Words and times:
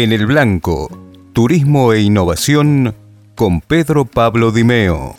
En 0.00 0.12
el 0.12 0.26
Blanco, 0.26 0.88
Turismo 1.32 1.92
e 1.92 2.02
Innovación 2.02 2.94
con 3.34 3.60
Pedro 3.60 4.04
Pablo 4.04 4.52
Dimeo. 4.52 5.16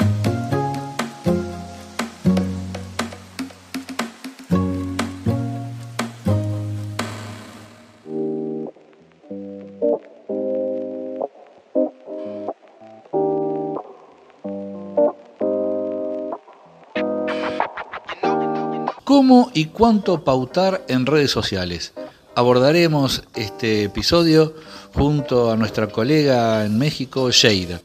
¿Cómo 19.04 19.52
y 19.54 19.66
cuánto 19.66 20.24
pautar 20.24 20.86
en 20.88 21.06
redes 21.06 21.32
sociales? 21.32 21.94
Abordaremos 22.36 23.24
este 23.36 23.84
episodio 23.84 24.54
junto 24.94 25.52
a 25.52 25.58
nuestra 25.58 25.88
colega 25.88 26.64
en 26.66 26.78
México, 26.78 27.32
Sheida. 27.32 27.82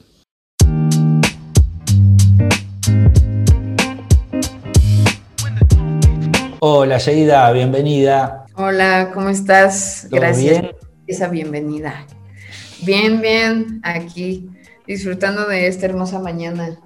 Hola 6.60 6.98
Sheida, 6.98 7.50
bienvenida. 7.52 8.46
Hola, 8.54 9.10
¿cómo 9.12 9.28
estás? 9.28 10.06
¿Todo 10.10 10.20
Gracias 10.20 10.60
bien? 10.60 10.72
por 10.72 10.90
esa 11.06 11.28
bienvenida. 11.28 12.06
Bien, 12.82 13.20
bien, 13.20 13.80
aquí 13.82 14.48
disfrutando 14.86 15.46
de 15.46 15.66
esta 15.66 15.86
hermosa 15.86 16.18
mañana 16.18 16.78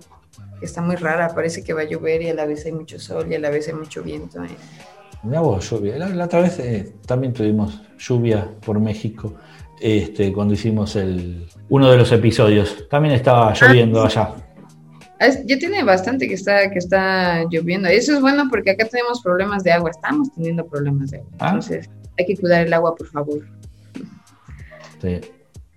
está 0.60 0.80
muy 0.80 0.96
rara, 0.96 1.34
parece 1.34 1.62
que 1.62 1.72
va 1.72 1.82
a 1.82 1.84
llover 1.84 2.22
y 2.22 2.30
a 2.30 2.34
la 2.34 2.46
vez 2.46 2.64
hay 2.66 2.72
mucho 2.72 2.98
sol 2.98 3.30
y 3.30 3.34
a 3.34 3.38
la 3.38 3.50
vez 3.50 3.68
hay 3.68 3.74
mucho 3.74 4.02
viento. 4.02 4.42
¿eh? 4.42 4.48
Mirá 5.22 5.40
vos, 5.40 5.68
lluvia. 5.70 5.98
La, 5.98 6.08
la 6.08 6.24
otra 6.26 6.40
vez 6.40 6.58
eh, 6.60 6.92
también 7.06 7.32
tuvimos 7.32 7.80
lluvia 7.98 8.48
por 8.64 8.78
México 8.80 9.34
este, 9.80 10.32
cuando 10.32 10.54
hicimos 10.54 10.94
el, 10.96 11.46
uno 11.68 11.90
de 11.90 11.96
los 11.96 12.10
episodios. 12.12 12.88
También 12.88 13.14
estaba 13.14 13.52
lloviendo 13.54 14.02
allá. 14.04 14.34
Ah, 15.20 15.26
es- 15.26 15.44
Ya 15.46 15.58
tiene 15.58 15.82
bastante 15.82 16.28
que 16.28 16.34
está, 16.34 16.70
que 16.70 16.78
está 16.78 17.42
lloviendo. 17.50 17.88
Eso 17.88 18.14
es 18.14 18.20
bueno 18.20 18.44
porque 18.48 18.70
acá 18.70 18.86
tenemos 18.86 19.20
problemas 19.20 19.64
de 19.64 19.72
agua, 19.72 19.90
estamos 19.90 20.32
teniendo 20.34 20.64
problemas 20.66 21.10
de 21.10 21.18
agua. 21.18 21.30
Ah. 21.40 21.48
Entonces 21.48 21.90
hay 22.18 22.26
que 22.26 22.36
cuidar 22.36 22.66
el 22.66 22.72
agua, 22.72 22.94
por 22.94 23.08
favor. 23.08 23.40
Sí, 25.02 25.20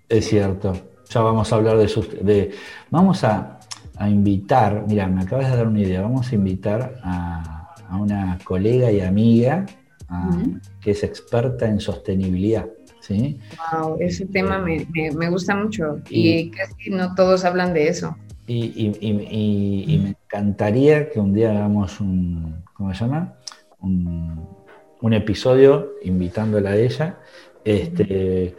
es 0.08 0.28
cierto. 0.28 0.72
Ya 1.10 1.20
vamos 1.20 1.52
a 1.52 1.56
hablar 1.56 1.76
de 1.78 1.88
sus. 1.88 2.08
De, 2.24 2.50
vamos 2.90 3.22
a, 3.24 3.58
a 3.96 4.08
invitar, 4.08 4.84
mira, 4.88 5.06
me 5.06 5.22
acabas 5.22 5.50
de 5.50 5.56
dar 5.56 5.66
una 5.66 5.80
idea. 5.80 6.00
Vamos 6.02 6.30
a 6.32 6.34
invitar 6.34 6.94
a, 7.04 7.61
a 7.92 7.96
una 7.98 8.38
colega 8.42 8.90
y 8.90 9.00
amiga 9.00 9.66
a- 10.08 10.28
Ujú. 10.28 10.58
que 10.80 10.92
es 10.92 11.04
experta 11.04 11.68
en 11.68 11.78
sostenibilidad. 11.78 12.66
¿sí? 13.00 13.38
Wow, 13.72 13.96
ese 14.00 14.26
tema 14.26 14.58
me, 14.58 14.86
me- 14.94 15.10
me 15.10 15.28
gusta 15.28 15.54
mucho 15.56 15.98
Y- 16.08 16.28
y 16.30 16.50
casi 16.50 16.90
no 16.90 17.14
todos 17.14 17.44
hablan 17.44 17.74
de 17.74 17.88
eso. 17.88 18.16
Y, 18.46 18.64
y- 18.64 18.96
y- 19.00 19.26
y- 19.30 19.94
y 19.94 19.98
me 19.98 20.08
encantaría 20.10 21.10
que 21.10 21.18
un 21.20 21.32
día 21.34 21.50
hagamos 21.50 22.00
un, 22.00 22.62
¿cómo 22.74 22.94
se 22.94 23.00
llama? 23.04 23.34
Un, 23.80 24.48
un 25.00 25.12
episodio 25.12 25.94
invitándola 26.02 26.70
a 26.70 26.76
ella, 26.76 27.18
este, 27.64 28.54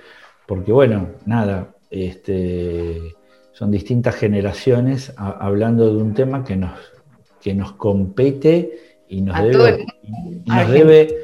porque 0.46 0.72
bueno, 0.74 1.08
nada, 1.26 1.74
este, 1.90 3.14
son 3.54 3.72
distintas 3.72 4.16
generaciones 4.16 5.14
a- 5.18 5.32
hablando 5.46 5.94
de 5.96 6.02
un 6.04 6.14
tema 6.14 6.44
que 6.44 6.56
nos, 6.58 6.78
que 7.42 7.54
nos 7.54 7.74
compete 7.74 8.93
y 9.08 9.22
nos 9.22 9.36
A 9.36 9.44
debe, 9.44 9.70
el 9.70 9.82
y 9.82 10.50
nos 10.50 10.58
Argentina. 10.58 10.86
debe 10.86 11.16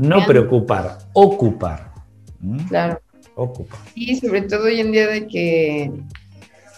no 0.00 0.26
preocupar, 0.26 0.98
ocupar. 1.12 1.92
Claro. 2.68 3.00
Ocupar. 3.36 3.78
Y 3.94 4.16
sobre 4.16 4.42
todo 4.42 4.64
hoy 4.64 4.80
en 4.80 4.92
día 4.92 5.06
de 5.08 5.26
que 5.26 5.90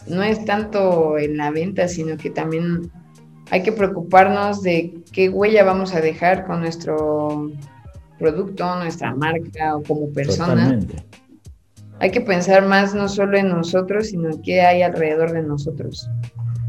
no 0.09 0.22
es 0.22 0.45
tanto 0.45 1.19
en 1.19 1.37
la 1.37 1.50
venta, 1.50 1.89
sino 1.89 2.16
que 2.16 2.31
también 2.31 2.91
hay 3.50 3.62
que 3.62 3.72
preocuparnos 3.72 4.62
de 4.62 4.95
qué 5.12 5.28
huella 5.28 5.65
vamos 5.65 5.95
a 5.95 6.00
dejar 6.00 6.47
con 6.47 6.61
nuestro 6.61 7.50
producto, 8.19 8.77
nuestra 8.77 9.15
marca 9.15 9.77
o 9.77 9.83
como 9.83 10.09
persona. 10.11 10.55
Totalmente. 10.55 10.97
Hay 11.99 12.11
que 12.11 12.21
pensar 12.21 12.66
más 12.66 12.95
no 12.95 13.09
solo 13.09 13.39
en 13.39 13.49
nosotros, 13.49 14.09
sino 14.09 14.31
en 14.31 14.43
qué 14.43 14.61
hay 14.61 14.83
alrededor 14.83 15.33
de 15.33 15.43
nosotros. 15.43 16.09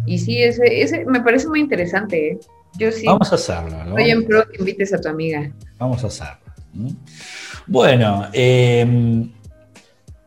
Y 0.06 0.20
sí, 0.20 0.42
ese, 0.42 0.82
ese 0.82 1.06
me 1.06 1.22
parece 1.22 1.48
muy 1.50 1.60
interesante. 1.60 2.32
¿eh? 2.32 2.40
Yo 2.78 2.92
sí 2.92 3.06
Vamos 3.06 3.32
a 3.32 3.36
hacerlo. 3.36 3.84
¿no? 3.84 3.98
estoy 3.98 4.12
en 4.12 4.26
pro 4.26 4.48
que 4.50 4.58
invites 4.58 4.94
a 4.94 5.02
tu 5.02 5.10
amiga. 5.10 5.52
Vamos 5.78 6.04
a 6.04 6.08
hacerlo. 6.08 6.48
Bueno, 7.66 8.28
eh, 8.34 9.28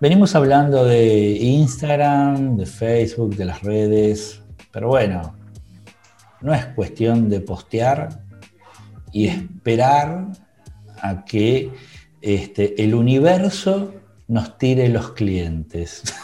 venimos 0.00 0.34
hablando 0.34 0.84
de 0.84 1.32
Instagram, 1.32 2.56
de 2.56 2.66
Facebook, 2.66 3.36
de 3.36 3.44
las 3.44 3.62
redes, 3.62 4.40
pero 4.72 4.88
bueno, 4.88 5.36
no 6.40 6.54
es 6.54 6.66
cuestión 6.66 7.28
de 7.28 7.40
postear 7.40 8.22
y 9.12 9.28
esperar 9.28 10.26
a 11.00 11.24
que 11.24 11.70
este, 12.20 12.82
el 12.82 12.94
universo 12.94 13.94
nos 14.28 14.58
tire 14.58 14.88
los 14.88 15.12
clientes. 15.12 16.02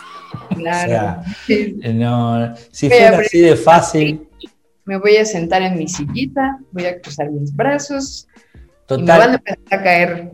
Claro. 0.50 1.22
sea, 1.46 1.92
No, 1.94 2.54
si 2.70 2.88
fuera 2.88 3.18
así 3.18 3.38
de 3.38 3.56
fácil, 3.56 4.25
me 4.86 4.98
voy 4.98 5.16
a 5.16 5.24
sentar 5.24 5.62
en 5.62 5.76
mi 5.78 5.88
sillita, 5.88 6.58
voy 6.72 6.86
a 6.86 7.00
cruzar 7.00 7.30
mis 7.30 7.54
brazos 7.54 8.26
y 8.88 9.02
me 9.02 9.18
van 9.18 9.30
a 9.32 9.34
empezar 9.34 9.58
a 9.80 9.82
caer 9.82 10.30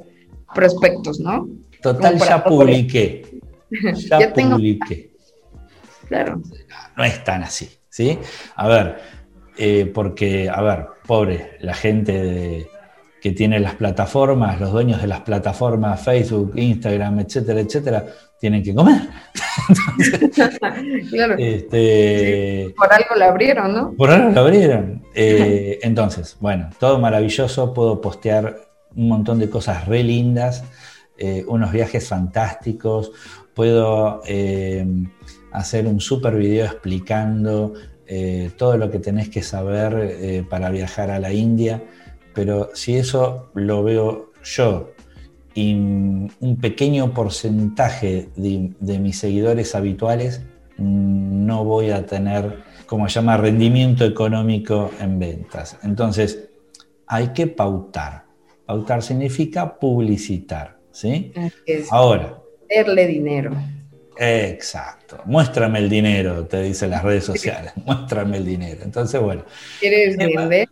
prospectos, 0.55 1.19
¿no? 1.21 1.49
total 1.83 2.19
ya 2.19 2.45
publiqué. 2.45 3.41
Ya, 4.11 4.19
Ya 4.21 4.33
tengo- 4.35 4.57
publiqué. 4.57 5.11
Claro. 6.09 6.43
no 6.95 7.05
es 7.05 7.25
tan 7.25 7.43
así, 7.43 7.71
¿sí? 7.89 8.19
A 8.55 8.69
ver, 8.69 8.99
eh, 9.57 9.91
porque, 9.95 10.51
a 10.51 10.61
ver, 10.61 10.87
pobre, 11.07 11.53
la 11.61 11.73
gente 11.73 12.13
de- 12.23 12.69
que 13.23 13.31
tiene 13.31 13.61
las 13.61 13.77
plataformas, 13.77 14.61
los 14.61 14.73
dueños 14.73 15.01
de 15.01 15.07
las 15.07 15.21
plataformas, 15.21 16.03
Facebook, 16.03 16.55
Instagram, 16.57 17.21
etcétera, 17.21 17.61
etcétera, 17.61 18.05
tienen 18.41 18.65
que 18.65 18.75
comer. 18.75 19.01
claro. 21.11 21.37
Este, 21.39 22.75
Por 22.77 22.93
algo 22.93 23.15
la 23.15 23.29
abrieron, 23.29 23.73
¿no? 23.73 23.93
por 23.93 24.11
ahora 24.11 24.31
lo 24.31 24.41
abrieron. 24.41 25.05
Eh, 25.15 25.79
entonces, 25.83 26.37
bueno, 26.41 26.71
todo 26.81 26.99
maravilloso, 26.99 27.73
puedo 27.73 28.01
postear 28.01 28.57
un 28.97 29.07
montón 29.07 29.39
de 29.39 29.49
cosas 29.49 29.87
re 29.87 30.03
lindas, 30.03 30.65
eh, 31.17 31.45
unos 31.47 31.71
viajes 31.71 32.09
fantásticos, 32.09 33.13
puedo 33.55 34.21
eh, 34.27 34.85
hacer 35.53 35.87
un 35.87 36.01
super 36.01 36.35
video 36.35 36.67
explicando 36.67 37.73
todo 38.59 38.77
lo 38.77 38.91
que 38.91 38.99
tenés 38.99 39.31
que 39.31 39.43
saber 39.43 40.45
para 40.51 40.69
viajar 40.69 41.11
a 41.11 41.19
la 41.19 41.33
India, 41.33 41.81
pero 42.35 42.71
si 42.75 42.97
eso 42.97 43.51
lo 43.55 43.83
veo 43.83 44.33
yo 44.45 44.91
y 45.55 45.75
un 45.75 46.59
pequeño 46.61 47.13
porcentaje 47.13 48.29
de, 48.37 48.73
de 48.81 48.99
mis 48.99 49.19
seguidores 49.19 49.75
habituales, 49.75 50.43
mm, 50.79 51.47
no 51.47 51.65
voy 51.65 51.91
a 51.91 52.07
tener, 52.07 52.63
como 52.87 53.09
se 53.09 53.17
llama, 53.17 53.37
rendimiento 53.37 54.05
económico 54.05 54.91
en 55.01 55.19
ventas. 55.19 55.79
Entonces, 55.83 56.49
hay 57.07 57.29
que 57.29 57.47
pautar. 57.47 58.25
Pautar 58.65 59.03
significa 59.03 59.79
publicitar, 59.79 60.79
¿sí? 60.91 61.33
Es 61.67 61.93
Ahora, 61.93 62.39
meterle 62.63 63.07
dinero. 63.07 63.55
exacto. 64.17 65.21
Muéstrame 65.27 65.81
el 65.81 65.91
dinero, 65.91 66.47
te 66.47 66.63
dicen 66.63 66.91
las 66.91 67.03
redes 67.03 67.25
sociales. 67.25 67.73
Muéstrame 67.85 68.39
el 68.39 68.47
dinero. 68.47 68.81
Entonces, 68.83 69.21
bueno, 69.21 69.45
¿Quieres 69.81 70.17
vender? 70.17 70.69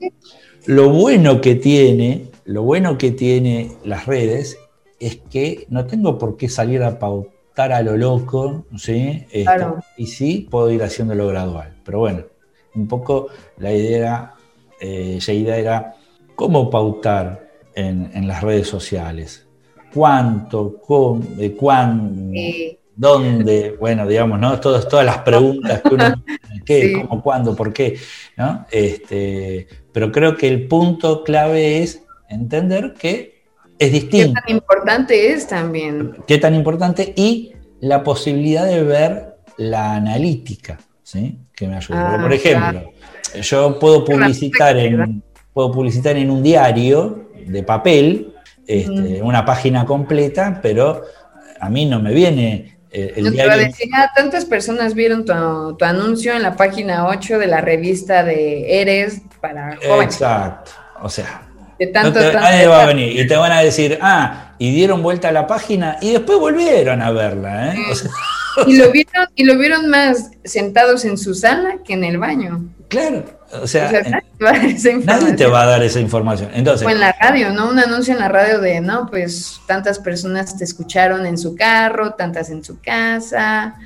Lo 0.67 0.91
bueno 0.91 1.41
que 1.41 1.55
tiene, 1.55 2.27
lo 2.45 2.63
bueno 2.63 2.99
que 2.99 3.11
tiene 3.11 3.73
las 3.85 4.07
redes 4.07 4.59
es 4.99 5.19
que 5.31 5.67
no 5.69 5.87
tengo 5.87 6.19
por 6.19 6.37
qué 6.37 6.49
salir 6.49 6.83
a 6.83 6.99
pautar 6.99 7.73
a 7.73 7.83
lo 7.83 7.97
loco, 7.97 8.65
¿sí? 8.77 9.27
Y 9.97 10.07
sí, 10.07 10.47
puedo 10.51 10.71
ir 10.71 10.83
haciéndolo 10.83 11.29
gradual. 11.29 11.77
Pero 11.85 12.01
bueno, 12.01 12.25
un 12.75 12.87
poco 12.87 13.29
la 13.59 13.73
idea 13.73 14.35
eh, 14.81 15.19
Sheida, 15.21 15.57
era 15.57 15.95
cómo 16.35 16.71
pautar 16.71 17.51
en, 17.75 18.11
en 18.15 18.27
las 18.27 18.43
redes 18.43 18.69
sociales. 18.69 19.47
¿Cuánto? 19.93 20.77
¿Cómo? 20.87 21.23
eh, 21.39 21.53
¿Cuándo? 21.53 22.33
¿Dónde? 22.95 23.77
Bueno, 23.79 24.07
digamos, 24.07 24.39
¿no? 24.39 24.61
Todas, 24.61 24.89
todas 24.89 25.07
las 25.07 25.19
preguntas 25.19 25.83
que 25.83 25.95
uno. 25.95 26.15
¿Qué? 26.65 26.83
Sí. 26.83 27.03
¿Cómo? 27.03 27.23
¿Cuándo? 27.23 27.57
¿Por 27.57 27.73
qué? 27.73 27.99
¿No? 28.37 28.67
Este, 28.71 29.67
pero 29.93 30.13
creo 30.13 30.37
que 30.37 30.49
el 30.49 30.69
punto 30.69 31.25
clave 31.25 31.83
es 31.83 32.03
entender 32.29 32.95
que 32.99 33.45
es 33.79 33.89
¿Qué 33.89 33.91
distinto. 33.91 34.41
tan 34.45 34.57
importante 34.57 35.33
es 35.33 35.47
también? 35.47 36.17
Qué 36.27 36.39
tan 36.39 36.55
importante 36.55 37.13
y 37.17 37.53
la 37.81 38.03
posibilidad 38.03 38.67
de 38.67 38.83
ver 38.83 39.37
la 39.57 39.95
analítica, 39.95 40.79
¿sí? 41.03 41.39
Que 41.55 41.67
me 41.67 41.77
ayuda. 41.77 42.15
Ah, 42.15 42.19
por 42.21 42.33
ejemplo, 42.33 42.93
yo 43.41 43.79
puedo 43.79 44.05
publicitar 44.05 44.77
en, 44.77 45.23
puedo 45.53 45.73
publicitar 45.73 46.17
en 46.17 46.31
un 46.31 46.43
diario 46.43 47.31
de 47.47 47.63
papel, 47.63 48.35
este, 48.67 49.23
una 49.23 49.45
página 49.45 49.85
completa, 49.85 50.61
pero 50.63 51.03
a 51.59 51.69
mí 51.69 51.87
no 51.87 52.01
me 52.01 52.13
viene 52.15 52.80
eh, 52.93 53.15
el 53.17 53.25
no 53.25 53.33
te 53.33 53.47
va 53.47 53.53
a 53.53 53.57
decir, 53.57 53.89
ah, 53.95 54.11
tantas 54.15 54.45
personas 54.45 54.95
vieron 54.95 55.25
tu, 55.25 55.77
tu, 55.77 55.85
anuncio 55.85 56.35
en 56.35 56.43
la 56.43 56.57
página 56.57 57.07
8 57.07 57.39
de 57.39 57.47
la 57.47 57.61
revista 57.61 58.25
de 58.25 58.81
Eres 58.81 59.23
para 59.41 59.77
jóvenes. 59.77 60.15
Exacto, 60.15 60.73
o 61.03 61.09
sea. 61.09 61.47
De 61.79 61.87
tanto, 61.87 62.21
te, 62.21 62.67
va 62.67 62.83
a 62.83 62.87
venir 62.87 63.19
y 63.19 63.27
te 63.27 63.37
van 63.37 63.53
a 63.53 63.63
decir, 63.63 63.99
ah, 64.03 64.53
y 64.59 64.71
dieron 64.75 65.03
vuelta 65.03 65.29
a 65.29 65.33
la 65.33 65.47
página 65.47 65.97
y 66.03 66.13
después 66.13 66.39
volvieron 66.39 67.01
a 67.01 67.11
verla. 67.11 67.73
¿eh? 67.73 67.79
Y, 68.67 68.77
lo 68.77 68.91
vieron, 68.91 69.29
y 69.35 69.45
lo 69.45 69.59
vieron 69.59 69.89
más 69.89 70.31
sentados 70.45 71.05
en 71.05 71.19
su 71.19 71.35
sala 71.35 71.79
que 71.85 71.95
en 71.95 72.05
el 72.05 72.19
baño. 72.19 72.65
Claro, 72.89 73.25
o 73.53 73.67
sea, 73.67 73.91
nadie, 74.39 75.33
te 75.35 75.47
va 75.47 75.63
a 75.63 75.67
dar 75.67 75.83
esa 75.83 76.01
información. 76.01 76.51
Entonces, 76.55 76.87
o 76.87 76.91
en 76.91 77.01
la 77.01 77.15
radio, 77.21 77.53
¿no? 77.53 77.69
Un 77.69 77.79
anuncio 77.79 78.15
en 78.15 78.21
la 78.21 78.29
radio 78.29 78.61
de, 78.61 78.81
no, 78.81 79.07
pues 79.09 79.61
tantas 79.67 79.99
personas 79.99 80.57
te 80.57 80.65
escucharon 80.65 81.27
en 81.27 81.39
su 81.39 81.55
carro, 81.55 82.15
tantas 82.15 82.51
en 82.51 82.65
su 82.65 82.81
casa, 82.81 83.77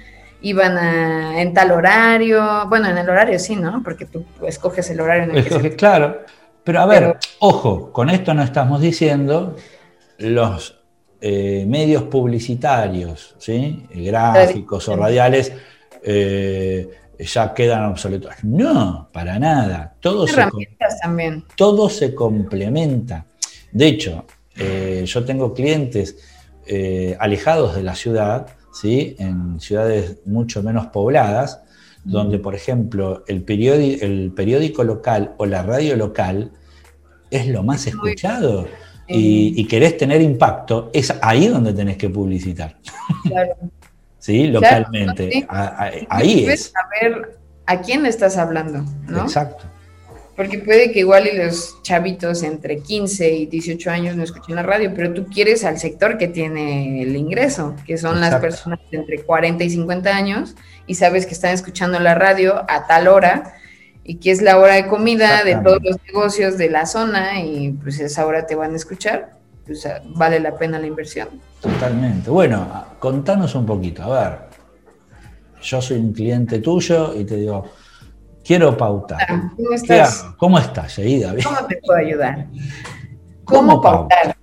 iban 0.40 0.76
a, 0.78 1.40
en 1.40 1.54
tal 1.54 1.72
horario. 1.72 2.66
Bueno, 2.68 2.88
en 2.88 2.98
el 2.98 3.08
horario 3.08 3.38
sí, 3.38 3.56
¿no? 3.56 3.82
Porque 3.82 4.06
tú 4.06 4.24
escoges 4.46 4.88
el 4.90 5.00
horario 5.00 5.24
en 5.24 5.36
el 5.36 5.62
que 5.62 5.76
Claro, 5.76 6.22
pero 6.62 6.80
a 6.80 6.86
ver, 6.86 7.18
ojo, 7.40 7.92
con 7.92 8.10
esto 8.10 8.32
no 8.32 8.42
estamos 8.42 8.80
diciendo 8.80 9.56
los 10.18 10.78
eh, 11.26 11.64
medios 11.66 12.02
publicitarios, 12.02 13.34
¿sí? 13.38 13.86
gráficos 13.94 14.86
o 14.90 14.96
radiales. 14.96 15.50
Eh, 16.02 16.90
ya 17.18 17.54
quedan 17.54 17.86
obsoletos. 17.86 18.34
No, 18.42 19.08
para 19.10 19.38
nada. 19.38 19.94
Todo, 20.00 20.26
se, 20.26 20.44
también. 21.00 21.44
todo 21.56 21.88
se 21.88 22.14
complementa. 22.14 23.24
De 23.72 23.86
hecho, 23.86 24.26
eh, 24.56 25.04
yo 25.06 25.24
tengo 25.24 25.54
clientes 25.54 26.18
eh, 26.66 27.16
alejados 27.18 27.74
de 27.74 27.84
la 27.84 27.94
ciudad, 27.94 28.48
¿sí? 28.74 29.16
en 29.18 29.60
ciudades 29.60 30.18
mucho 30.26 30.62
menos 30.62 30.88
pobladas, 30.88 31.62
donde, 32.04 32.38
por 32.38 32.54
ejemplo, 32.54 33.24
el, 33.28 33.42
periódico, 33.44 34.04
el 34.04 34.30
periódico 34.36 34.84
local 34.84 35.34
o 35.38 35.46
la 35.46 35.62
radio 35.62 35.96
local 35.96 36.52
es 37.30 37.46
lo 37.46 37.62
más 37.62 37.86
escuchado. 37.86 38.66
Y, 39.06 39.52
y, 39.60 39.66
querés 39.66 39.98
tener 39.98 40.22
impacto, 40.22 40.90
es 40.94 41.12
ahí 41.20 41.48
donde 41.48 41.74
tenés 41.74 41.98
que 41.98 42.08
publicitar. 42.08 42.78
Claro. 43.24 43.54
¿sí? 44.24 44.46
Localmente. 44.46 45.46
ahí 46.08 46.46
es. 46.46 46.72
saber 46.72 47.38
a 47.66 47.82
quién 47.82 48.04
le 48.04 48.08
estás 48.08 48.38
hablando, 48.38 48.82
¿no? 49.06 49.24
Exacto. 49.24 49.66
Porque 50.34 50.58
puede 50.58 50.92
que 50.92 51.00
igual 51.00 51.28
y 51.30 51.36
los 51.36 51.82
chavitos 51.82 52.42
entre 52.42 52.78
15 52.78 53.30
y 53.30 53.46
18 53.46 53.90
años 53.90 54.16
no 54.16 54.24
escuchen 54.24 54.56
la 54.56 54.62
radio, 54.62 54.92
pero 54.96 55.12
tú 55.12 55.26
quieres 55.26 55.62
al 55.64 55.78
sector 55.78 56.16
que 56.16 56.26
tiene 56.26 57.02
el 57.02 57.14
ingreso, 57.14 57.76
que 57.86 57.98
son 57.98 58.18
las 58.20 58.36
personas 58.36 58.80
entre 58.90 59.22
40 59.22 59.62
y 59.62 59.70
50 59.70 60.16
años, 60.16 60.56
y 60.86 60.94
sabes 60.94 61.26
que 61.26 61.34
están 61.34 61.52
escuchando 61.52 62.00
la 62.00 62.14
radio 62.14 62.64
a 62.66 62.86
tal 62.86 63.08
hora, 63.08 63.54
y 64.04 64.16
que 64.16 64.30
es 64.30 64.42
la 64.42 64.58
hora 64.58 64.74
de 64.74 64.86
comida 64.86 65.42
de 65.44 65.56
todos 65.56 65.82
los 65.82 65.96
negocios 66.06 66.58
de 66.58 66.68
la 66.68 66.84
zona, 66.84 67.40
y 67.40 67.72
pues 67.72 67.98
esa 67.98 68.26
hora 68.26 68.46
te 68.46 68.54
van 68.54 68.74
a 68.74 68.76
escuchar, 68.76 69.38
pues 69.64 69.88
vale 70.14 70.38
la 70.40 70.56
pena 70.56 70.78
la 70.78 70.86
inversión. 70.86 71.28
Totalmente. 71.60 72.28
Bueno, 72.30 72.84
contanos 72.98 73.54
un 73.54 73.64
poquito, 73.64 74.02
a 74.02 74.22
ver. 74.22 74.38
Yo 75.62 75.80
soy 75.80 75.98
un 75.98 76.12
cliente 76.12 76.58
tuyo 76.58 77.14
y 77.18 77.24
te 77.24 77.36
digo, 77.36 77.64
quiero 78.44 78.76
pautar. 78.76 79.26
¿Cómo 79.56 79.72
estás? 79.72 80.26
¿Cómo 80.36 80.58
estás, 80.58 80.96
Yaida? 80.96 81.34
¿Cómo 81.42 81.66
te 81.66 81.78
puedo 81.78 81.98
ayudar? 81.98 82.46
¿Cómo, 83.44 83.80
pautar? 83.80 84.36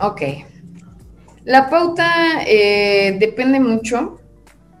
Ok. 0.00 0.22
La 1.44 1.68
pauta 1.68 2.42
eh, 2.46 3.18
depende 3.20 3.60
mucho 3.60 4.20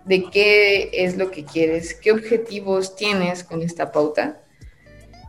de 0.04 0.24
qué 0.30 0.90
es 0.92 1.16
lo 1.16 1.30
que 1.30 1.44
quieres, 1.44 1.94
qué 1.94 2.12
objetivos 2.12 2.96
tienes 2.96 3.44
con 3.44 3.62
esta 3.62 3.92
pauta. 3.92 4.40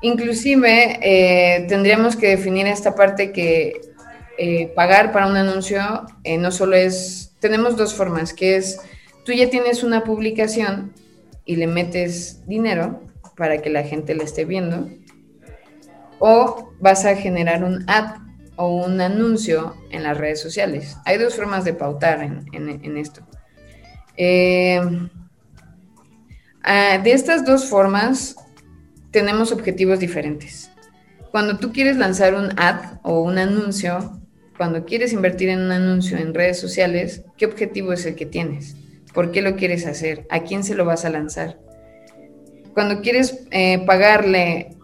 Inclusive 0.02 1.00
eh, 1.02 1.66
tendríamos 1.68 2.16
que 2.16 2.28
definir 2.28 2.68
esta 2.68 2.96
parte 2.96 3.32
que 3.32 3.82
eh, 4.38 4.68
pagar 4.76 5.14
para 5.14 5.28
un 5.28 5.38
anuncio 5.38 6.06
eh, 6.24 6.38
no 6.38 6.52
solo 6.52 6.76
es, 6.76 7.34
tenemos 7.40 7.78
dos 7.78 7.94
formas, 7.94 8.34
que 8.34 8.58
es, 8.58 8.80
tú 9.24 9.32
ya 9.32 9.50
tienes 9.50 9.82
una 9.82 10.04
publicación 10.04 10.94
y 11.46 11.56
le 11.56 11.68
metes 11.68 12.46
dinero 12.46 13.02
para 13.38 13.62
que 13.62 13.70
la 13.70 13.84
gente 13.84 14.14
la 14.14 14.24
esté 14.24 14.44
viendo, 14.44 14.90
o 16.20 16.74
vas 16.80 17.06
a 17.06 17.16
generar 17.16 17.64
un 17.64 17.90
ad 17.90 18.18
o 18.58 18.84
un 18.86 19.00
anuncio 19.02 19.76
en 19.92 20.04
las 20.04 20.18
redes 20.18 20.42
sociales. 20.42 20.98
Hay 21.06 21.18
dos 21.18 21.36
formas 21.36 21.66
de 21.66 21.74
pautar 21.74 22.22
en, 22.22 22.98
esto. 22.98 23.22
Eh, 24.18 24.80
ah, 26.64 27.00
de 27.04 27.12
estas 27.12 27.46
dos 27.46 27.66
formas 27.66 28.36
tenemos 29.12 29.52
objetivos 29.52 30.00
diferentes. 30.00 30.72
Cuando 31.32 31.58
tú 31.58 31.72
quieres 31.74 31.98
lanzar 31.98 32.34
un 32.36 32.58
ad 32.58 33.00
o 33.04 33.22
un 33.22 33.38
anuncio, 33.38 34.22
cuando 34.58 34.86
quieres 34.86 35.12
invertir 35.12 35.50
en 35.50 35.60
un 35.60 35.72
anuncio 35.72 36.18
en 36.18 36.34
redes 36.34 36.60
sociales, 36.60 37.24
¿qué 37.38 37.46
objetivo 37.46 37.92
es 37.94 38.06
el 38.06 38.16
que 38.16 38.26
tienes? 38.26 38.76
¿Por 39.14 39.32
qué 39.32 39.42
lo 39.42 39.56
quieres 39.56 39.86
hacer? 39.86 40.26
¿A 40.30 40.44
quién 40.44 40.64
se 40.64 40.76
lo 40.76 40.86
vas 40.86 41.06
a 41.06 41.10
lanzar? 41.10 41.60
Cuando 42.74 43.02
quieres 43.02 43.46
eh, 43.52 43.84
pagarle, 43.86 44.76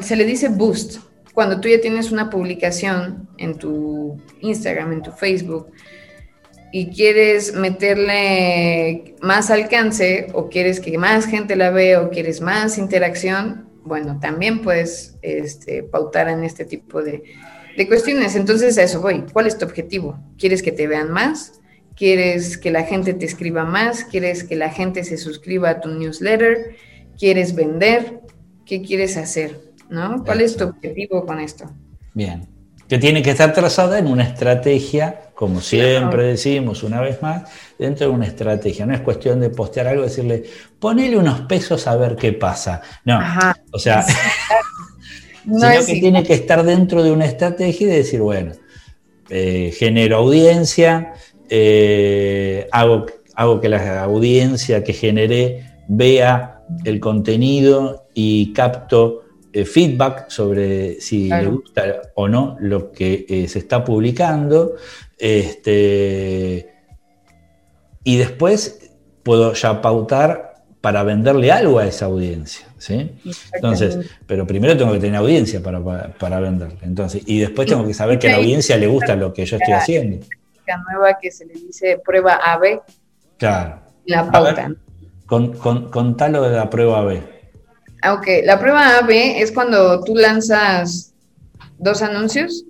se 0.00 0.16
le 0.16 0.24
dice 0.24 0.48
boost. 0.48 0.98
Cuando 1.34 1.60
tú 1.60 1.68
ya 1.68 1.80
tienes 1.80 2.10
una 2.10 2.30
publicación 2.30 3.28
en 3.38 3.58
tu 3.58 4.20
Instagram, 4.40 4.92
en 4.92 5.02
tu 5.02 5.12
Facebook, 5.12 5.70
y 6.72 6.90
quieres 6.90 7.54
meterle 7.54 9.14
más 9.22 9.50
alcance 9.50 10.28
o 10.32 10.48
quieres 10.48 10.80
que 10.80 10.98
más 10.98 11.26
gente 11.26 11.56
la 11.56 11.70
vea 11.70 12.02
o 12.02 12.10
quieres 12.10 12.40
más 12.40 12.78
interacción, 12.78 13.68
bueno, 13.84 14.18
también 14.20 14.62
puedes 14.62 15.16
este, 15.22 15.82
pautar 15.82 16.28
en 16.28 16.44
este 16.44 16.64
tipo 16.64 17.02
de, 17.02 17.22
de 17.76 17.86
cuestiones. 17.86 18.34
Entonces 18.34 18.76
a 18.78 18.82
eso 18.82 19.00
voy. 19.00 19.24
¿Cuál 19.32 19.46
es 19.46 19.58
tu 19.58 19.64
objetivo? 19.64 20.18
¿Quieres 20.38 20.62
que 20.62 20.72
te 20.72 20.86
vean 20.86 21.10
más? 21.10 21.60
¿Quieres 21.94 22.58
que 22.58 22.70
la 22.70 22.82
gente 22.82 23.14
te 23.14 23.24
escriba 23.24 23.64
más? 23.64 24.04
¿Quieres 24.04 24.44
que 24.44 24.56
la 24.56 24.70
gente 24.70 25.04
se 25.04 25.16
suscriba 25.16 25.70
a 25.70 25.80
tu 25.80 25.88
newsletter? 25.88 26.76
¿Quieres 27.18 27.54
vender? 27.54 28.20
¿Qué 28.66 28.82
quieres 28.82 29.16
hacer? 29.16 29.58
¿No? 29.88 30.24
¿Cuál 30.24 30.40
es 30.40 30.56
tu 30.56 30.64
objetivo 30.64 31.24
con 31.24 31.40
esto? 31.40 31.70
Bien. 32.12 32.55
Que 32.88 32.98
tiene 32.98 33.22
que 33.22 33.30
estar 33.30 33.52
trazada 33.52 33.98
en 33.98 34.06
una 34.06 34.22
estrategia, 34.22 35.30
como 35.34 35.60
siempre 35.60 36.24
decimos 36.24 36.82
una 36.82 37.00
vez 37.00 37.20
más, 37.20 37.50
dentro 37.78 38.08
de 38.08 38.12
una 38.12 38.26
estrategia. 38.26 38.86
No 38.86 38.94
es 38.94 39.00
cuestión 39.00 39.40
de 39.40 39.50
postear 39.50 39.88
algo, 39.88 40.04
decirle, 40.04 40.44
ponele 40.78 41.16
unos 41.18 41.40
pesos 41.42 41.86
a 41.86 41.96
ver 41.96 42.14
qué 42.16 42.32
pasa. 42.32 42.80
No, 43.04 43.20
o 43.72 43.78
sea, 43.78 44.04
sino 45.44 45.86
que 45.86 46.00
tiene 46.00 46.22
que 46.22 46.34
estar 46.34 46.62
dentro 46.64 47.02
de 47.02 47.10
una 47.10 47.26
estrategia 47.26 47.86
y 47.86 47.90
decir, 47.90 48.20
bueno, 48.20 48.52
eh, 49.28 49.74
genero 49.76 50.18
audiencia, 50.18 51.14
eh, 51.48 52.68
hago, 52.70 53.06
hago 53.34 53.60
que 53.60 53.68
la 53.68 54.02
audiencia 54.04 54.84
que 54.84 54.92
generé 54.92 55.72
vea 55.88 56.62
el 56.84 57.00
contenido 57.00 58.06
y 58.14 58.52
capto 58.52 59.25
feedback 59.64 60.28
sobre 60.28 61.00
si 61.00 61.28
le 61.28 61.46
gusta 61.46 62.02
o 62.14 62.28
no 62.28 62.56
lo 62.60 62.92
que 62.92 63.46
se 63.48 63.58
está 63.58 63.84
publicando. 63.84 64.76
Este, 65.18 66.74
y 68.04 68.16
después 68.18 68.92
puedo 69.22 69.52
ya 69.54 69.80
pautar 69.80 70.54
para 70.80 71.02
venderle 71.02 71.50
algo 71.50 71.80
a 71.80 71.86
esa 71.86 72.06
audiencia. 72.06 72.66
¿sí? 72.78 73.18
Entonces, 73.52 73.98
pero 74.26 74.46
primero 74.46 74.76
tengo 74.76 74.92
que 74.92 75.00
tener 75.00 75.16
audiencia 75.16 75.60
para, 75.60 75.82
para, 76.12 76.38
venderle. 76.38 76.78
Entonces, 76.82 77.22
y 77.26 77.40
después 77.40 77.66
tengo 77.66 77.84
que 77.84 77.94
saber 77.94 78.20
que 78.20 78.28
a 78.28 78.32
la 78.32 78.36
audiencia 78.38 78.76
le 78.76 78.86
gusta 78.86 79.16
lo 79.16 79.32
que 79.32 79.44
yo 79.44 79.56
estoy 79.56 79.74
haciendo. 79.74 80.24
La 80.66 80.78
nueva 80.92 81.18
que 81.20 81.32
se 81.32 81.46
le 81.46 81.54
dice 81.54 82.00
prueba 82.04 82.34
AB. 82.34 82.82
Claro. 83.38 83.80
La 84.04 84.30
pauta. 84.30 84.72
con, 85.26 85.54
con, 85.54 86.16
tal 86.16 86.32
lo 86.32 86.42
de 86.48 86.56
la 86.56 86.70
prueba 86.70 87.00
AB. 87.00 87.20
Ah, 88.02 88.14
ok, 88.14 88.26
la 88.44 88.58
prueba 88.58 88.98
AB 88.98 89.10
es 89.10 89.52
cuando 89.52 90.02
tú 90.02 90.14
lanzas 90.14 91.14
dos 91.78 92.02
anuncios 92.02 92.64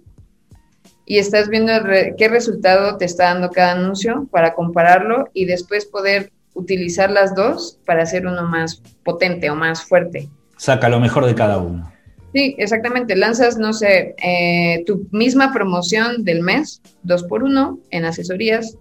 y 1.05 1.19
estás 1.19 1.49
viendo 1.49 1.73
qué 2.17 2.29
resultado 2.29 2.97
te 2.97 3.05
está 3.05 3.25
dando 3.25 3.51
cada 3.51 3.73
anuncio 3.73 4.27
para 4.31 4.55
compararlo 4.55 5.29
y 5.33 5.45
después 5.45 5.87
poder 5.87 6.33
utilizar 6.55 7.11
las 7.11 7.35
dos 7.35 7.79
para 7.85 8.03
hacer 8.03 8.27
uno 8.27 8.45
más 8.45 8.83
potente 9.05 9.51
o 9.51 9.55
más 9.55 9.83
fuerte. 9.83 10.29
Saca 10.57 10.89
lo 10.89 10.99
mejor 10.99 11.27
de 11.27 11.35
cada 11.35 11.59
uno. 11.59 11.93
Sí, 12.35 12.55
exactamente. 12.59 13.15
Lanzas, 13.15 13.57
no 13.57 13.73
sé, 13.73 14.15
eh, 14.23 14.83
tu 14.85 15.07
misma 15.11 15.53
promoción 15.53 16.25
del 16.25 16.43
mes, 16.43 16.83
dos 17.03 17.23
por 17.23 17.45
uno, 17.45 17.79
en 17.91 18.05
asesorías, 18.05 18.77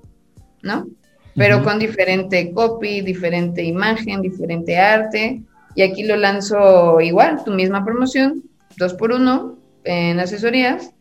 ¿no? 0.62 0.88
Pero 1.36 1.64
con 1.64 1.80
diferente 1.80 2.52
copy, 2.54 3.02
diferente 3.02 3.62
imagen, 3.62 4.22
diferente 4.22 4.78
arte. 4.78 5.42
Y 5.75 5.82
aquí 5.82 6.03
lo 6.03 6.15
lanzo 6.15 7.01
igual, 7.01 7.44
tu 7.44 7.51
misma 7.51 7.84
promoción, 7.84 8.44
dos 8.77 8.94
por 8.94 9.12
uno, 9.12 9.58
en 9.84 10.20
asesorías, 10.20 10.91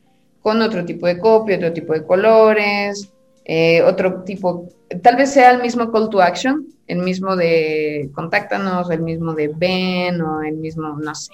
con 0.43 0.61
otro 0.61 0.85
tipo 0.85 1.07
de 1.07 1.19
copy, 1.19 1.55
otro 1.55 1.73
tipo 1.73 1.95
de 1.95 2.05
colores, 2.05 3.11
eh, 3.45 3.83
otro 3.83 4.23
tipo, 4.25 4.69
tal 5.03 5.17
vez 5.17 5.33
sea 5.33 5.53
el 5.53 5.63
mismo 5.63 5.91
call 5.91 6.11
to 6.11 6.21
action, 6.21 6.67
el 6.87 6.99
mismo 6.99 7.37
de 7.37 8.11
contáctanos, 8.15 8.91
el 8.91 9.01
mismo 9.01 9.35
de 9.35 9.49
ven 9.49 10.21
o 10.21 10.43
el 10.43 10.57
mismo, 10.57 10.99
no 10.99 11.15
sé. 11.15 11.33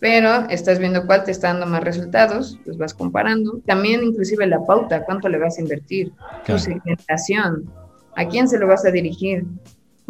Pero 0.00 0.48
estás 0.48 0.78
viendo 0.78 1.06
cuál 1.06 1.24
te 1.24 1.30
está 1.30 1.48
dando 1.48 1.66
más 1.66 1.84
resultados, 1.84 2.58
los 2.64 2.78
vas 2.78 2.94
comparando. 2.94 3.60
También 3.66 4.02
inclusive 4.02 4.46
la 4.46 4.64
pauta, 4.64 5.04
cuánto 5.04 5.28
le 5.28 5.38
vas 5.38 5.58
a 5.58 5.60
invertir, 5.60 6.12
tu 6.46 6.58
segmentación, 6.58 7.70
a 8.16 8.26
quién 8.26 8.48
se 8.48 8.58
lo 8.58 8.66
vas 8.66 8.84
a 8.86 8.90
dirigir. 8.90 9.44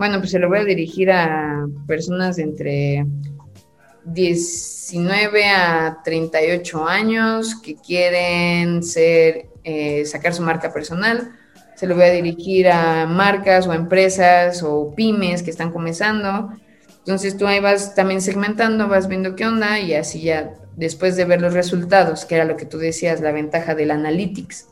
Bueno, 0.01 0.19
pues 0.19 0.31
se 0.31 0.39
lo 0.39 0.49
voy 0.49 0.61
a 0.61 0.65
dirigir 0.65 1.11
a 1.13 1.69
personas 1.87 2.39
entre 2.39 3.05
19 4.07 5.45
a 5.45 5.99
38 6.03 6.89
años 6.89 7.55
que 7.57 7.77
quieren 7.77 8.83
ser, 8.83 9.51
eh, 9.63 10.07
sacar 10.07 10.33
su 10.33 10.41
marca 10.41 10.73
personal. 10.73 11.33
Se 11.77 11.87
lo 11.87 11.97
voy 11.97 12.05
a 12.05 12.13
dirigir 12.13 12.71
a 12.71 13.05
marcas 13.05 13.67
o 13.67 13.75
empresas 13.75 14.63
o 14.63 14.95
pymes 14.97 15.43
que 15.43 15.51
están 15.51 15.71
comenzando. 15.71 16.49
Entonces 17.01 17.37
tú 17.37 17.47
ahí 17.47 17.61
vas 17.61 17.95
también 17.95 18.23
segmentando, 18.23 18.89
vas 18.89 19.07
viendo 19.07 19.37
qué 19.37 19.45
onda 19.45 19.81
y 19.81 19.93
así 19.93 20.23
ya 20.23 20.55
después 20.77 21.15
de 21.17 21.27
ver 21.27 21.43
los 21.43 21.53
resultados, 21.53 22.25
que 22.25 22.37
era 22.37 22.47
lo 22.47 22.57
que 22.57 22.65
tú 22.65 22.79
decías, 22.79 23.21
la 23.21 23.33
ventaja 23.33 23.75
del 23.75 23.91
analytics, 23.91 24.67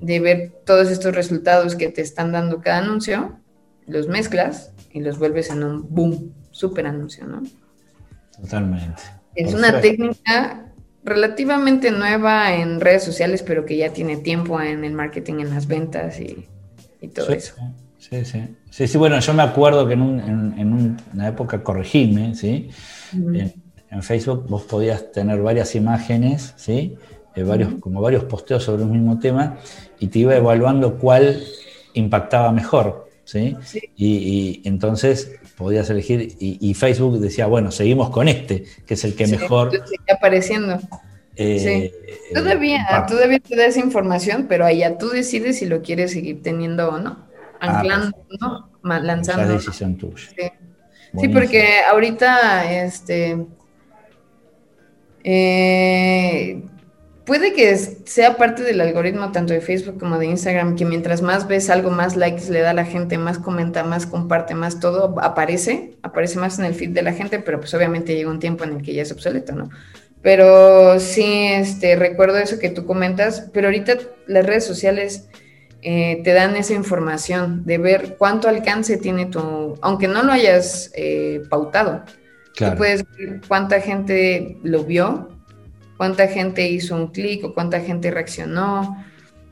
de 0.00 0.18
ver 0.18 0.52
todos 0.64 0.90
estos 0.90 1.14
resultados 1.14 1.76
que 1.76 1.90
te 1.90 2.00
están 2.00 2.32
dando 2.32 2.62
cada 2.62 2.78
anuncio, 2.78 3.38
los 3.86 4.08
mezclas 4.08 4.72
y 4.92 5.00
los 5.00 5.18
vuelves 5.18 5.50
en 5.50 5.62
un 5.62 5.86
boom, 5.88 6.32
súper 6.50 6.86
anuncio, 6.86 7.26
¿no? 7.26 7.42
Totalmente. 8.40 9.02
Es 9.34 9.54
una 9.54 9.80
técnica 9.80 10.66
relativamente 11.04 11.90
nueva 11.90 12.54
en 12.54 12.80
redes 12.80 13.04
sociales, 13.04 13.42
pero 13.42 13.64
que 13.64 13.76
ya 13.76 13.92
tiene 13.92 14.16
tiempo 14.16 14.60
en 14.60 14.84
el 14.84 14.92
marketing, 14.92 15.34
en 15.40 15.50
las 15.50 15.66
ventas 15.66 16.20
y, 16.20 16.46
todo 17.14 17.30
eso. 17.30 17.54
Sí, 17.98 18.24
sí. 18.24 18.42
Sí, 18.70 18.88
sí, 18.88 18.98
bueno, 18.98 19.18
yo 19.20 19.32
me 19.32 19.42
acuerdo 19.42 19.86
que 19.86 19.94
en, 19.94 20.96
una 21.14 21.28
época, 21.28 21.62
corregime, 21.62 22.34
¿sí? 22.34 22.68
en, 23.12 24.02
Facebook 24.02 24.46
vos 24.48 24.64
podías 24.64 25.12
tener 25.12 25.40
varias 25.40 25.74
imágenes, 25.74 26.52
¿sí? 26.56 26.96
Eh, 27.34 27.42
varios, 27.44 27.74
Como 27.80 28.02
varios 28.02 28.24
posteos 28.24 28.64
sobre 28.64 28.82
un 28.82 28.90
mismo 28.92 29.18
tema 29.18 29.56
y 29.98 30.08
te 30.08 30.18
iba 30.18 30.36
evaluando 30.36 30.98
cuál 30.98 31.42
impactaba 31.94 32.52
mejor, 32.52 33.05
¿sí? 33.26 33.56
Y, 33.96 34.62
entonces 34.64 35.32
podías 35.56 35.90
elegir 35.90 36.36
y, 36.38 36.74
Facebook 36.74 37.18
decía, 37.18 37.46
bueno, 37.46 37.70
seguimos 37.70 38.10
con 38.10 38.28
este, 38.28 38.64
que 38.86 38.94
es 38.94 39.04
el 39.04 39.14
que 39.14 39.26
mejor... 39.26 39.72
apareciendo. 40.12 40.78
Eh, 41.34 41.58
sí. 41.58 41.68
Eh, 41.68 41.92
todavía, 42.34 43.04
todavía 43.06 43.40
te 43.40 43.56
da 43.56 43.66
esa 43.66 43.80
información, 43.80 44.46
pero 44.48 44.64
allá 44.64 44.96
tú 44.96 45.10
decides 45.10 45.58
si 45.58 45.66
lo 45.66 45.82
quieres 45.82 46.12
seguir 46.12 46.42
teniendo 46.42 46.88
o 46.88 46.98
no. 46.98 47.26
Ah, 47.60 47.78
anclando, 47.78 48.26
¿no? 48.40 48.70
Lanzando. 48.82 49.42
La 49.42 49.52
decisión 49.54 49.96
tuya. 49.96 50.28
Sí. 51.18 51.28
porque 51.28 51.80
ahorita, 51.90 52.84
este. 52.84 53.46
Eh, 55.24 56.62
puede 57.26 57.52
que 57.52 57.76
sea 57.76 58.36
parte 58.36 58.62
del 58.62 58.80
algoritmo 58.80 59.32
tanto 59.32 59.52
de 59.52 59.60
Facebook 59.60 59.98
como 59.98 60.18
de 60.18 60.26
Instagram, 60.26 60.76
que 60.76 60.84
mientras 60.84 61.20
más 61.20 61.46
ves 61.48 61.68
algo, 61.68 61.90
más 61.90 62.16
likes 62.16 62.48
le 62.50 62.60
da 62.60 62.70
a 62.70 62.74
la 62.74 62.84
gente, 62.84 63.18
más 63.18 63.38
comenta, 63.38 63.82
más 63.82 64.06
comparte, 64.06 64.54
más 64.54 64.80
todo, 64.80 65.16
aparece, 65.20 65.96
aparece 66.02 66.38
más 66.38 66.58
en 66.58 66.64
el 66.64 66.74
feed 66.74 66.90
de 66.90 67.02
la 67.02 67.12
gente, 67.12 67.40
pero 67.40 67.58
pues 67.58 67.74
obviamente 67.74 68.14
llega 68.14 68.30
un 68.30 68.38
tiempo 68.38 68.64
en 68.64 68.76
el 68.76 68.82
que 68.82 68.94
ya 68.94 69.02
es 69.02 69.12
obsoleto, 69.12 69.54
¿no? 69.54 69.68
Pero 70.22 70.98
sí, 71.00 71.48
este, 71.48 71.96
recuerdo 71.96 72.38
eso 72.38 72.58
que 72.58 72.70
tú 72.70 72.86
comentas, 72.86 73.50
pero 73.52 73.68
ahorita 73.68 73.98
las 74.26 74.46
redes 74.46 74.64
sociales 74.64 75.28
eh, 75.82 76.20
te 76.24 76.32
dan 76.32 76.56
esa 76.56 76.74
información 76.74 77.64
de 77.64 77.78
ver 77.78 78.16
cuánto 78.18 78.48
alcance 78.48 78.96
tiene 78.96 79.26
tu, 79.26 79.76
aunque 79.82 80.08
no 80.08 80.22
lo 80.22 80.32
hayas 80.32 80.92
eh, 80.94 81.42
pautado. 81.50 82.04
Tú 82.56 82.64
puedes 82.76 83.04
ver 83.16 83.40
cuánta 83.46 83.80
gente 83.80 84.56
lo 84.62 84.84
vio, 84.84 85.35
cuánta 85.96 86.28
gente 86.28 86.68
hizo 86.68 86.94
un 86.94 87.08
clic 87.08 87.44
o 87.44 87.54
cuánta 87.54 87.80
gente 87.80 88.10
reaccionó. 88.10 89.04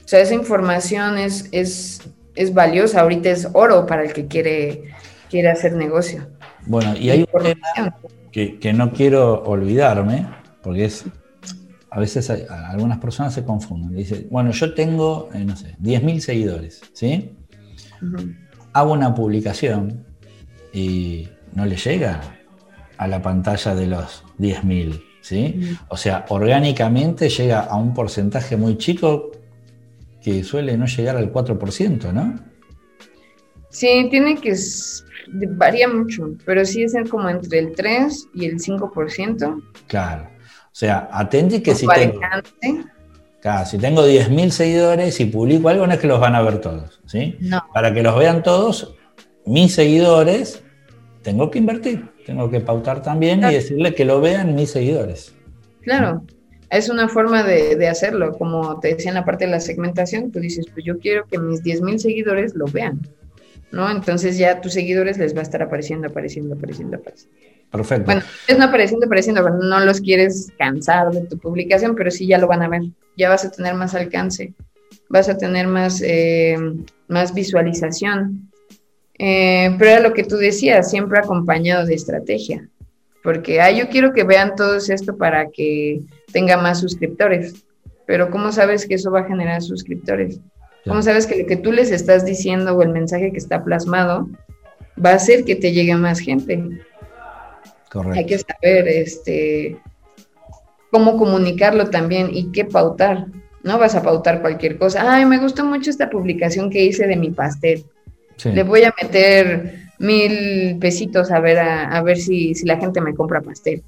O 0.04 0.08
sea, 0.08 0.20
esa 0.20 0.34
información 0.34 1.18
es, 1.18 1.48
es, 1.52 2.02
es 2.34 2.52
valiosa, 2.52 3.00
ahorita 3.00 3.30
es 3.30 3.48
oro 3.52 3.86
para 3.86 4.04
el 4.04 4.12
que 4.12 4.26
quiere, 4.26 4.84
quiere 5.30 5.50
hacer 5.50 5.72
negocio. 5.74 6.28
Bueno, 6.66 6.94
y 6.96 7.10
hay 7.10 7.20
un 7.32 7.42
tema 7.42 7.96
que, 8.30 8.58
que 8.58 8.72
no 8.72 8.92
quiero 8.92 9.42
olvidarme, 9.44 10.26
porque 10.62 10.84
es 10.84 11.04
a 11.94 12.00
veces 12.00 12.28
algunas 12.28 12.98
personas 12.98 13.32
se 13.32 13.44
confunden. 13.44 13.94
Dicen, 13.94 14.26
bueno, 14.28 14.50
yo 14.50 14.74
tengo, 14.74 15.28
eh, 15.32 15.44
no 15.44 15.54
sé, 15.54 15.76
10.000 15.80 16.18
seguidores, 16.18 16.82
¿sí? 16.92 17.36
Hago 18.72 18.92
una 18.92 19.14
publicación 19.14 20.04
y 20.72 21.28
no 21.52 21.64
le 21.64 21.76
llega 21.76 22.20
a 22.98 23.06
la 23.06 23.22
pantalla 23.22 23.76
de 23.76 23.86
los 23.86 24.24
10.000, 24.40 25.04
¿sí? 25.24 25.76
O 25.88 25.96
sea, 25.96 26.26
orgánicamente 26.28 27.30
llega 27.30 27.60
a 27.60 27.76
un 27.76 27.94
porcentaje 27.94 28.58
muy 28.58 28.76
chico 28.76 29.32
que 30.22 30.44
suele 30.44 30.76
no 30.76 30.86
llegar 30.86 31.16
al 31.16 31.32
4%, 31.32 32.12
¿no? 32.12 32.38
Sí, 33.70 34.06
tiene 34.10 34.36
que 34.36 34.54
varía 35.56 35.88
mucho, 35.88 36.34
pero 36.44 36.64
sí 36.64 36.82
es 36.82 36.94
como 37.10 37.28
entre 37.30 37.58
el 37.58 37.72
3 37.72 38.28
y 38.34 38.44
el 38.44 38.60
5%. 38.60 39.62
Claro. 39.86 40.24
O 40.24 40.76
sea, 40.76 41.08
atente 41.10 41.62
que 41.62 41.74
si 41.74 41.86
tengo, 41.86 42.20
si 43.66 43.78
tengo 43.78 44.06
10.000 44.06 44.50
seguidores 44.50 45.20
y 45.20 45.24
publico 45.24 45.70
algo, 45.70 45.86
no 45.86 45.94
es 45.94 45.98
que 46.00 46.06
los 46.06 46.20
van 46.20 46.34
a 46.34 46.42
ver 46.42 46.60
todos. 46.60 47.00
¿sí? 47.06 47.38
Para 47.72 47.94
que 47.94 48.02
los 48.02 48.18
vean 48.18 48.42
todos, 48.42 48.94
mis 49.46 49.74
seguidores, 49.74 50.62
tengo 51.22 51.50
que 51.50 51.58
invertir, 51.58 52.10
tengo 52.24 52.50
que 52.50 52.60
pautar 52.60 53.02
también 53.02 53.40
y 53.44 53.54
decirle 53.54 53.94
que 53.94 54.04
lo 54.04 54.20
vean 54.20 54.54
mis 54.54 54.70
seguidores. 54.70 55.34
Claro, 55.82 56.24
es 56.70 56.88
una 56.88 57.08
forma 57.08 57.42
de, 57.42 57.88
hacerlo. 57.88 58.32
Como 58.32 58.80
te 58.80 58.94
decía 58.94 59.10
en 59.10 59.16
la 59.16 59.24
parte 59.24 59.44
de 59.44 59.50
la 59.50 59.60
segmentación, 59.60 60.32
tú 60.32 60.40
dices, 60.40 60.66
pues 60.72 60.84
yo 60.84 60.98
quiero 60.98 61.26
que 61.26 61.38
mis 61.38 61.62
10.000 61.62 61.98
seguidores 61.98 62.54
lo 62.54 62.66
vean. 62.66 63.00
¿no? 63.70 63.90
Entonces 63.90 64.38
ya 64.38 64.60
tus 64.60 64.72
seguidores 64.72 65.18
les 65.18 65.34
va 65.34 65.40
a 65.40 65.42
estar 65.42 65.62
apareciendo, 65.62 66.08
apareciendo, 66.08 66.54
apareciendo, 66.54 66.96
apareciendo. 66.96 67.36
Perfecto. 67.70 68.04
Bueno, 68.06 68.22
es 68.46 68.58
no 68.58 68.64
apareciendo, 68.64 69.06
apareciendo, 69.06 69.50
no 69.50 69.80
los 69.80 70.00
quieres 70.00 70.52
cansar 70.58 71.10
de 71.10 71.26
tu 71.26 71.38
publicación, 71.38 71.96
pero 71.96 72.10
sí 72.10 72.26
ya 72.26 72.38
lo 72.38 72.46
van 72.46 72.62
a 72.62 72.68
ver. 72.68 72.82
Ya 73.16 73.28
vas 73.28 73.44
a 73.44 73.50
tener 73.50 73.74
más 73.74 73.94
alcance, 73.94 74.54
vas 75.08 75.28
a 75.28 75.36
tener 75.36 75.66
más, 75.66 76.00
eh, 76.02 76.56
más 77.08 77.34
visualización. 77.34 78.48
Eh, 79.18 79.74
pero 79.78 79.90
era 79.90 80.00
lo 80.00 80.12
que 80.12 80.24
tú 80.24 80.36
decías, 80.36 80.90
siempre 80.90 81.18
acompañado 81.18 81.86
de 81.86 81.94
estrategia. 81.94 82.68
Porque, 83.22 83.60
ah, 83.60 83.70
yo 83.70 83.88
quiero 83.88 84.12
que 84.12 84.24
vean 84.24 84.54
todo 84.54 84.76
esto 84.76 85.16
para 85.16 85.48
que 85.50 86.02
tenga 86.32 86.56
más 86.56 86.80
suscriptores. 86.80 87.64
Pero 88.06 88.30
¿cómo 88.30 88.52
sabes 88.52 88.86
que 88.86 88.94
eso 88.94 89.10
va 89.10 89.20
a 89.20 89.28
generar 89.28 89.62
suscriptores? 89.62 90.40
¿Cómo 90.86 91.00
sabes 91.00 91.26
que 91.26 91.40
lo 91.40 91.46
que 91.46 91.56
tú 91.56 91.72
les 91.72 91.90
estás 91.90 92.26
diciendo 92.26 92.74
o 92.74 92.82
el 92.82 92.90
mensaje 92.90 93.32
que 93.32 93.38
está 93.38 93.64
plasmado 93.64 94.28
va 95.02 95.10
a 95.10 95.14
hacer 95.14 95.44
que 95.44 95.56
te 95.56 95.72
llegue 95.72 95.96
más 95.96 96.18
gente? 96.18 96.62
Hay 98.12 98.26
que 98.26 98.38
saber 98.38 98.88
este, 98.88 99.78
cómo 100.90 101.16
comunicarlo 101.16 101.88
también 101.88 102.28
y 102.32 102.52
qué 102.52 102.64
pautar. 102.64 103.26
No 103.62 103.78
vas 103.78 103.94
a 103.94 104.02
pautar 104.02 104.42
cualquier 104.42 104.76
cosa. 104.76 105.10
Ay, 105.10 105.24
me 105.24 105.38
gustó 105.38 105.64
mucho 105.64 105.88
esta 105.88 106.10
publicación 106.10 106.68
que 106.68 106.84
hice 106.84 107.06
de 107.06 107.16
mi 107.16 107.30
pastel. 107.30 107.86
Le 108.42 108.62
voy 108.62 108.84
a 108.84 108.94
meter 109.00 109.84
mil 109.98 110.78
pesitos 110.78 111.30
a 111.30 111.40
ver, 111.40 111.58
a, 111.58 112.02
ver 112.02 112.18
si, 112.18 112.52
la 112.64 112.78
gente 112.78 113.00
me 113.00 113.14
compra 113.14 113.40
pastel. 113.40 113.82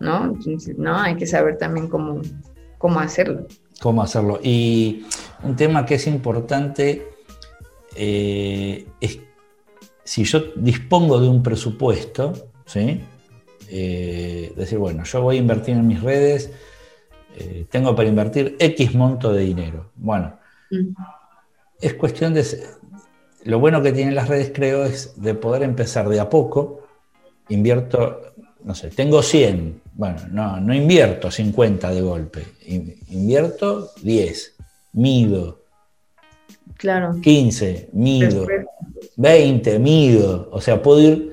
¿No? 0.00 0.26
Entonces, 0.26 0.78
no, 0.78 0.96
hay 0.96 1.16
que 1.16 1.26
saber 1.26 1.58
también 1.58 1.88
cómo, 1.88 2.22
cómo 2.78 3.00
hacerlo. 3.00 3.46
Cómo 3.80 4.02
hacerlo. 4.02 4.38
Y 4.42 5.04
un 5.42 5.56
tema 5.56 5.84
que 5.84 5.96
es 5.96 6.06
importante 6.06 7.08
eh, 7.96 8.86
es 9.00 9.18
si 10.04 10.24
yo 10.24 10.40
dispongo 10.56 11.20
de 11.20 11.28
un 11.28 11.42
presupuesto, 11.42 12.32
¿sí? 12.64 13.02
Eh, 13.68 14.52
decir, 14.56 14.78
bueno, 14.78 15.04
yo 15.04 15.20
voy 15.20 15.36
a 15.36 15.38
invertir 15.40 15.76
en 15.76 15.86
mis 15.86 16.00
redes, 16.00 16.50
eh, 17.36 17.66
tengo 17.68 17.94
para 17.94 18.08
invertir 18.08 18.56
X 18.58 18.94
monto 18.94 19.32
de 19.32 19.42
dinero. 19.42 19.90
Bueno, 19.96 20.38
mm. 20.70 20.94
es 21.80 21.94
cuestión 21.94 22.32
de... 22.32 22.46
Lo 23.48 23.58
bueno 23.58 23.80
que 23.80 23.92
tienen 23.92 24.14
las 24.14 24.28
redes, 24.28 24.52
creo, 24.54 24.84
es 24.84 25.22
de 25.22 25.32
poder 25.32 25.62
empezar 25.62 26.06
de 26.10 26.20
a 26.20 26.28
poco. 26.28 26.82
Invierto, 27.48 28.34
no 28.62 28.74
sé, 28.74 28.90
tengo 28.90 29.22
100. 29.22 29.80
Bueno, 29.94 30.18
no, 30.30 30.60
no 30.60 30.74
invierto 30.74 31.30
50 31.30 31.90
de 31.90 32.02
golpe. 32.02 32.44
Invierto 33.08 33.92
10. 34.02 34.54
Mido. 34.92 35.62
Claro. 36.76 37.18
15, 37.22 37.88
mido. 37.94 38.46
20, 39.16 39.78
mido. 39.78 40.50
O 40.52 40.60
sea, 40.60 40.82
puedo 40.82 41.00
ir 41.00 41.32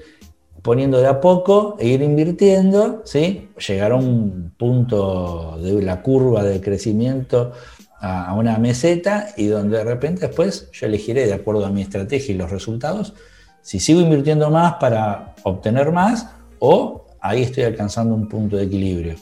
poniendo 0.61 1.01
de 1.01 1.07
a 1.07 1.19
poco 1.19 1.75
e 1.79 1.89
ir 1.89 2.01
invirtiendo, 2.01 3.01
¿sí? 3.03 3.49
llegar 3.67 3.91
a 3.91 3.95
un 3.95 4.53
punto 4.57 5.59
de 5.61 5.81
la 5.81 6.01
curva 6.01 6.43
de 6.45 6.61
crecimiento 6.61 7.51
a, 7.99 8.33
una 8.33 8.57
meseta 8.57 9.29
y 9.37 9.47
donde 9.47 9.77
de 9.77 9.83
repente 9.83 10.27
después 10.27 10.69
yo 10.71 10.85
elegiré 10.85 11.27
de 11.27 11.33
acuerdo 11.33 11.65
a 11.65 11.69
mi 11.69 11.81
estrategia 11.81 12.35
y 12.35 12.37
los 12.37 12.51
resultados 12.51 13.13
si 13.61 13.79
sigo 13.79 13.99
invirtiendo 14.01 14.49
más 14.51 14.75
para 14.75 15.33
obtener 15.43 15.91
más 15.91 16.29
o 16.59 17.07
ahí 17.19 17.43
estoy 17.43 17.63
alcanzando 17.63 18.13
un 18.13 18.29
punto 18.29 18.57
de 18.57 18.63
equilibrio. 18.63 19.15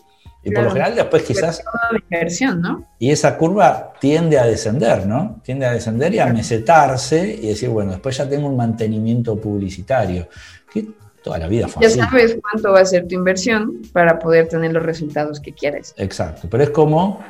Y 0.43 0.51
por 0.51 0.65
lo 0.65 0.69
general 0.71 0.95
después 0.95 1.23
quizás... 1.23 1.63
Y 2.99 3.11
esa 3.11 3.37
curva 3.37 3.93
tiende 3.99 4.37
a 4.37 4.45
descender, 4.45 5.07
¿no? 5.07 5.39
Tiende 5.41 5.65
a 5.65 5.71
descender 5.71 6.13
y 6.13 6.19
a 6.19 6.25
mesetarse 6.27 7.39
y 7.41 7.47
decir, 7.47 7.69
bueno, 7.69 7.91
después 7.91 8.17
ya 8.17 8.27
tengo 8.27 8.47
un 8.47 8.57
mantenimiento 8.57 9.39
publicitario, 9.39 10.27
que 10.69 10.87
toda 11.23 11.37
la 11.37 11.47
vida 11.47 11.69
fue 11.69 11.83
Ya 11.83 11.89
sabes 11.89 12.37
cuánto 12.41 12.73
va 12.73 12.81
a 12.81 12.85
ser 12.85 13.07
tu 13.07 13.15
inversión 13.15 13.81
para 13.93 14.19
poder 14.19 14.49
tener 14.49 14.73
los 14.73 14.83
resultados 14.83 15.39
que 15.39 15.53
quieres. 15.53 15.93
Exacto, 15.95 16.49
pero 16.51 16.63
es 16.63 16.71
como 16.71 17.23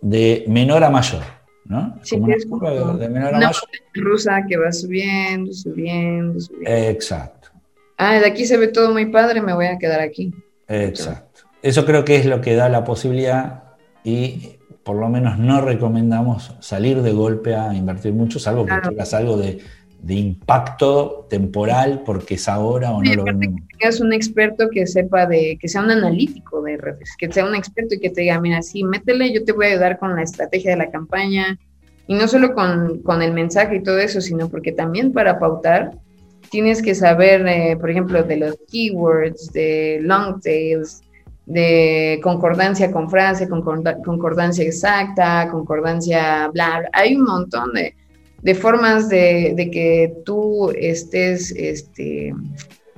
de 0.00 0.44
menor 0.48 0.84
a 0.84 0.90
mayor, 0.90 1.22
¿no? 1.64 1.98
Sí, 2.02 2.16
como 2.16 2.26
una 2.26 2.36
curva 2.48 2.94
de, 2.94 3.08
menor 3.08 3.34
a 3.34 3.38
mayor. 3.38 3.54
rusa 3.94 4.44
que 4.48 4.56
va 4.56 4.72
subiendo, 4.72 5.52
subiendo, 5.52 6.40
subiendo. 6.40 6.70
Exacto. 6.70 7.50
Ah, 7.96 8.18
de 8.18 8.26
aquí 8.26 8.46
se 8.46 8.56
ve 8.56 8.68
todo 8.68 8.92
muy 8.92 9.06
padre, 9.06 9.40
me 9.40 9.52
voy 9.54 9.66
a 9.66 9.78
quedar 9.78 10.00
aquí. 10.00 10.32
Exacto. 10.68 11.42
Eso 11.62 11.84
creo 11.84 12.04
que 12.04 12.16
es 12.16 12.26
lo 12.26 12.40
que 12.40 12.54
da 12.54 12.68
la 12.68 12.84
posibilidad 12.84 13.64
y 14.04 14.58
por 14.84 14.96
lo 14.96 15.08
menos 15.08 15.38
no 15.38 15.60
recomendamos 15.60 16.54
salir 16.60 17.02
de 17.02 17.12
golpe 17.12 17.54
a 17.54 17.74
invertir 17.74 18.14
mucho, 18.14 18.38
salvo 18.38 18.64
que 18.64 18.74
tengas 18.82 19.12
algo 19.12 19.36
de, 19.36 19.58
impacto 20.06 21.26
temporal 21.28 22.02
porque 22.04 22.34
es 22.34 22.48
ahora 22.48 22.92
o 22.92 23.02
no 23.02 23.14
lo 23.14 23.24
vemos. 23.24 23.60
Que 23.68 23.78
tengas 23.78 24.00
un 24.00 24.12
experto 24.12 24.68
que 24.70 24.86
sepa 24.86 25.26
de, 25.26 25.58
que 25.60 25.68
sea 25.68 25.82
un 25.82 25.90
analítico 25.90 26.62
de 26.62 26.76
redes, 26.76 27.14
que 27.18 27.30
sea 27.30 27.44
un 27.44 27.54
experto 27.54 27.94
y 27.96 28.00
que 28.00 28.10
te 28.10 28.22
diga, 28.22 28.40
mira, 28.40 28.62
sí, 28.62 28.84
métele, 28.84 29.32
yo 29.32 29.44
te 29.44 29.52
voy 29.52 29.66
a 29.66 29.70
ayudar 29.70 29.98
con 29.98 30.14
la 30.14 30.22
estrategia 30.22 30.70
de 30.72 30.76
la 30.76 30.90
campaña, 30.90 31.58
y 32.06 32.14
no 32.14 32.26
solo 32.26 32.54
con, 32.54 33.02
con 33.02 33.20
el 33.22 33.32
mensaje 33.32 33.76
y 33.76 33.82
todo 33.82 33.98
eso, 33.98 34.20
sino 34.20 34.48
porque 34.48 34.72
también 34.72 35.12
para 35.12 35.38
pautar 35.38 35.92
tienes 36.50 36.80
que 36.80 36.94
saber, 36.94 37.46
eh, 37.46 37.76
por 37.78 37.90
ejemplo, 37.90 38.22
de 38.22 38.38
los 38.38 38.56
keywords, 38.70 39.52
de 39.52 39.98
long 40.02 40.40
tails, 40.40 41.02
de 41.44 42.18
concordancia 42.22 42.90
con 42.90 43.10
frase, 43.10 43.48
concordancia 43.48 44.64
exacta, 44.64 45.48
concordancia 45.50 46.48
bla, 46.48 46.80
bla. 46.80 46.90
Hay 46.94 47.14
un 47.14 47.24
montón 47.24 47.74
de, 47.74 47.94
formas 48.54 49.08
de, 49.08 49.68
que 49.72 50.14
tú 50.24 50.70
estés 50.70 51.50
este, 51.52 52.34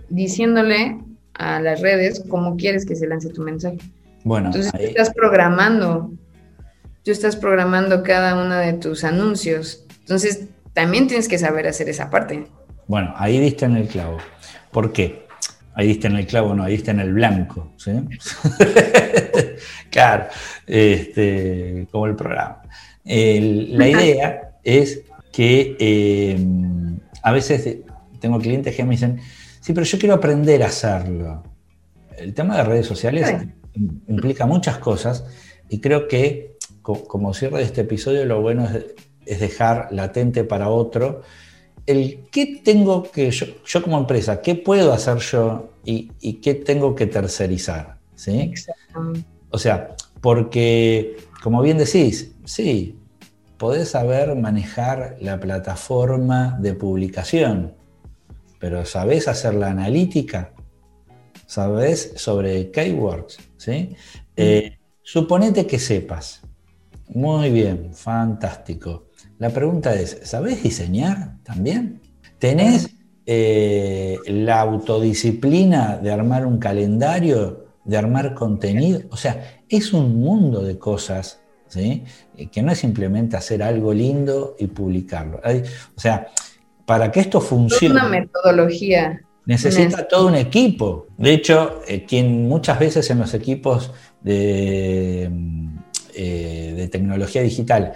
diciéndole 0.08 0.98
a 1.34 1.60
las 1.60 1.80
redes 1.80 2.22
cómo 2.28 2.56
quieres 2.56 2.84
que 2.84 2.96
se 2.96 3.06
lance 3.06 3.30
tu 3.30 3.42
mensaje. 3.42 3.78
Bueno, 4.24 4.48
entonces 4.48 4.72
tú 4.72 4.78
estás 4.78 5.10
programando, 5.14 6.12
tú 7.02 7.10
estás 7.10 7.36
programando 7.36 8.02
cada 8.02 8.42
uno 8.42 8.56
de 8.56 8.74
tus 8.74 9.04
anuncios. 9.04 9.86
Entonces 10.00 10.48
también 10.74 11.06
tienes 11.06 11.28
que 11.28 11.38
saber 11.38 11.66
hacer 11.66 11.88
esa 11.88 12.10
parte. 12.10 12.46
Bueno, 12.86 13.14
ahí 13.16 13.40
diste 13.40 13.64
en 13.64 13.76
el 13.76 13.88
clavo. 13.88 14.18
¿Por 14.70 14.92
qué? 14.92 15.26
Ahí 15.74 15.86
diste 15.86 16.08
en 16.08 16.16
el 16.16 16.26
clavo, 16.26 16.54
no, 16.54 16.64
ahí 16.64 16.74
está 16.74 16.90
en 16.90 17.00
el 17.00 17.14
blanco. 17.14 17.72
¿sí? 17.76 17.92
claro, 19.90 20.26
este, 20.66 21.86
como 21.90 22.06
el 22.06 22.16
programa. 22.16 22.62
la 23.04 23.88
idea 23.88 24.50
es 24.62 25.02
que 25.32 25.76
eh, 25.78 26.38
a 27.22 27.32
veces 27.32 27.78
tengo 28.18 28.38
clientes 28.38 28.74
que 28.74 28.84
me 28.84 28.92
dicen, 28.92 29.20
sí, 29.60 29.72
pero 29.72 29.84
yo 29.84 29.98
quiero 29.98 30.14
aprender 30.14 30.62
a 30.62 30.66
hacerlo. 30.66 31.42
El 32.16 32.34
tema 32.34 32.56
de 32.56 32.64
redes 32.64 32.86
sociales 32.86 33.34
implica 34.08 34.46
muchas 34.46 34.78
cosas 34.78 35.24
y 35.68 35.80
creo 35.80 36.08
que 36.08 36.56
como 36.82 37.32
cierre 37.34 37.58
de 37.58 37.64
este 37.64 37.82
episodio 37.82 38.24
lo 38.24 38.40
bueno 38.40 38.68
es 39.24 39.40
dejar 39.40 39.88
latente 39.92 40.44
para 40.44 40.68
otro 40.68 41.22
el 41.86 42.26
qué 42.30 42.60
tengo 42.64 43.02
que 43.10 43.30
yo, 43.30 43.46
yo 43.64 43.82
como 43.82 43.98
empresa, 43.98 44.40
qué 44.40 44.54
puedo 44.54 44.92
hacer 44.92 45.18
yo 45.18 45.70
y, 45.84 46.34
qué 46.34 46.54
tengo 46.54 46.94
que 46.94 47.06
tercerizar. 47.06 47.98
¿sí? 48.14 48.52
O 49.50 49.58
sea, 49.58 49.96
porque, 50.20 51.16
como 51.42 51.62
bien 51.62 51.78
decís, 51.78 52.32
sí, 52.44 52.96
podés 53.60 53.90
saber 53.90 54.34
manejar 54.36 55.18
la 55.20 55.38
plataforma 55.38 56.56
de 56.62 56.72
publicación, 56.72 57.74
pero 58.58 58.86
¿sabés 58.86 59.28
hacer 59.28 59.52
la 59.52 59.68
analítica? 59.68 60.54
¿Sabés 61.44 62.14
sobre 62.16 62.70
keywords? 62.70 63.36
¿sí? 63.58 63.94
Eh, 64.34 64.78
suponete 65.02 65.66
que 65.66 65.78
sepas. 65.78 66.40
Muy 67.08 67.50
bien, 67.50 67.92
fantástico. 67.92 69.08
La 69.38 69.50
pregunta 69.50 69.94
es, 69.94 70.20
¿sabés 70.22 70.62
diseñar 70.62 71.36
también? 71.42 72.00
¿Tenés 72.38 72.88
eh, 73.26 74.16
la 74.26 74.62
autodisciplina 74.62 75.98
de 75.98 76.10
armar 76.10 76.46
un 76.46 76.56
calendario, 76.56 77.66
de 77.84 77.98
armar 77.98 78.32
contenido? 78.32 79.02
O 79.10 79.18
sea, 79.18 79.60
es 79.68 79.92
un 79.92 80.18
mundo 80.18 80.62
de 80.62 80.78
cosas, 80.78 81.40
¿sí? 81.70 82.04
Eh, 82.36 82.48
que 82.48 82.62
no 82.62 82.72
es 82.72 82.78
simplemente 82.78 83.36
hacer 83.36 83.62
algo 83.62 83.94
lindo 83.94 84.56
y 84.58 84.66
publicarlo. 84.66 85.40
o 85.96 86.00
sea, 86.00 86.28
para 86.84 87.10
que 87.10 87.20
esto 87.20 87.40
funcione... 87.40 87.94
Es 87.94 88.02
una 88.02 88.10
metodología. 88.10 89.20
Necesita 89.46 90.06
todo 90.06 90.26
un 90.26 90.34
equipo. 90.34 91.06
De 91.16 91.32
hecho, 91.32 91.80
eh, 91.88 92.04
quien 92.04 92.46
muchas 92.46 92.78
veces 92.78 93.08
en 93.10 93.20
los 93.20 93.32
equipos 93.32 93.90
de, 94.20 95.30
de 96.14 96.88
tecnología 96.92 97.40
digital 97.40 97.94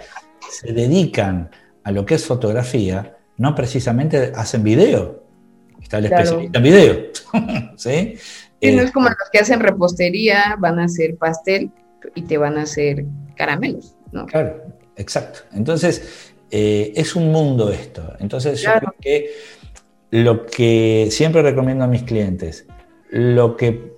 se 0.49 0.73
dedican 0.73 1.51
a 1.83 1.91
lo 1.91 2.05
que 2.05 2.15
es 2.15 2.25
fotografía, 2.25 3.15
no 3.37 3.53
precisamente 3.53 4.31
hacen 4.35 4.63
video. 4.63 5.23
Está 5.81 5.99
el 5.99 6.05
especialista 6.05 6.57
en 6.57 6.63
video. 6.63 6.95
¿Sí? 7.77 8.15
no 8.61 8.81
es 8.81 8.89
eh, 8.89 8.91
como 8.91 9.07
los 9.07 9.29
que 9.31 9.39
hacen 9.39 9.59
repostería, 9.59 10.55
van 10.59 10.79
a 10.79 10.85
hacer 10.85 11.15
pastel 11.17 11.71
y 12.15 12.23
te 12.23 12.37
van 12.37 12.57
a 12.57 12.63
hacer 12.63 13.05
caramelos. 13.35 13.95
¿no? 14.11 14.25
Claro, 14.25 14.63
exacto. 14.95 15.39
Entonces, 15.53 16.33
eh, 16.51 16.93
es 16.95 17.15
un 17.15 17.31
mundo 17.31 17.71
esto. 17.71 18.13
Entonces, 18.19 18.61
yo 18.61 18.71
creo 18.79 18.95
que 18.99 19.31
lo 20.11 20.45
que 20.45 21.09
siempre 21.11 21.41
recomiendo 21.41 21.83
a 21.83 21.87
mis 21.87 22.03
clientes, 22.03 22.65
lo 23.09 23.57
que 23.57 23.95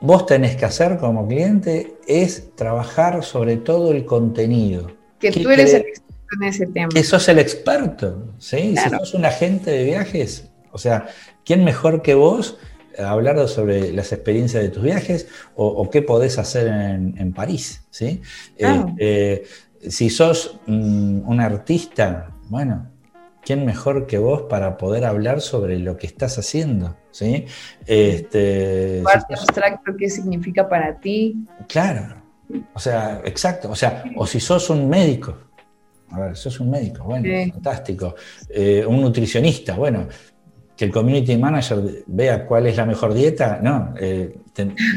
vos 0.00 0.26
tenés 0.26 0.56
que 0.56 0.64
hacer 0.64 0.98
como 0.98 1.26
cliente 1.26 1.96
es 2.06 2.54
trabajar 2.54 3.24
sobre 3.24 3.56
todo 3.56 3.92
el 3.92 4.04
contenido 4.04 4.96
que 5.18 5.30
tú 5.30 5.50
eres 5.50 5.74
el 5.74 5.82
experto 5.82 6.34
en 6.40 6.42
ese 6.48 6.66
tema. 6.66 6.88
Que 6.88 7.04
sos 7.04 7.28
el 7.28 7.38
experto, 7.38 8.34
¿sí? 8.38 8.74
Si 8.76 8.90
sos 8.90 9.14
un 9.14 9.24
agente 9.24 9.70
de 9.70 9.84
viajes, 9.84 10.50
o 10.72 10.78
sea, 10.78 11.08
¿quién 11.44 11.64
mejor 11.64 12.02
que 12.02 12.14
vos 12.14 12.58
hablar 12.98 13.48
sobre 13.48 13.92
las 13.92 14.12
experiencias 14.12 14.62
de 14.62 14.68
tus 14.68 14.82
viajes 14.82 15.28
o, 15.54 15.88
qué 15.90 16.02
podés 16.02 16.38
hacer 16.38 16.68
en, 16.68 17.32
París, 17.32 17.82
¿sí? 17.90 18.22
Eh, 18.58 18.84
eh, 18.98 19.44
si 19.88 20.10
sos 20.10 20.58
un 20.66 21.40
artista, 21.40 22.30
bueno, 22.48 22.90
¿quién 23.44 23.64
mejor 23.64 24.06
que 24.06 24.18
vos 24.18 24.42
para 24.42 24.76
poder 24.76 25.04
hablar 25.04 25.40
sobre 25.40 25.78
lo 25.78 25.96
que 25.96 26.06
estás 26.06 26.38
haciendo? 26.38 26.96
¿sí? 27.16 27.46
Este, 27.86 29.02
abstracto, 29.06 29.96
¿qué 29.96 30.10
significa 30.10 30.68
para 30.68 30.98
ti? 31.00 31.46
Claro, 31.66 32.16
o 32.74 32.78
sea, 32.78 33.22
exacto. 33.24 33.70
O 33.70 33.74
sea, 33.74 34.04
o 34.16 34.26
si 34.26 34.38
sos 34.38 34.68
un 34.68 34.88
médico. 34.88 35.34
A 36.10 36.20
ver, 36.20 36.36
sos 36.36 36.60
un 36.60 36.70
médico, 36.70 37.04
bueno, 37.04 37.28
fantástico. 37.52 38.14
Eh, 38.48 38.84
un 38.86 39.00
nutricionista, 39.00 39.74
bueno, 39.76 40.06
que 40.76 40.84
el 40.84 40.92
community 40.92 41.36
manager 41.36 42.04
vea 42.06 42.44
cuál 42.46 42.66
es 42.66 42.76
la 42.76 42.84
mejor 42.84 43.14
dieta, 43.14 43.60
no, 43.62 43.94
eh, 43.98 44.36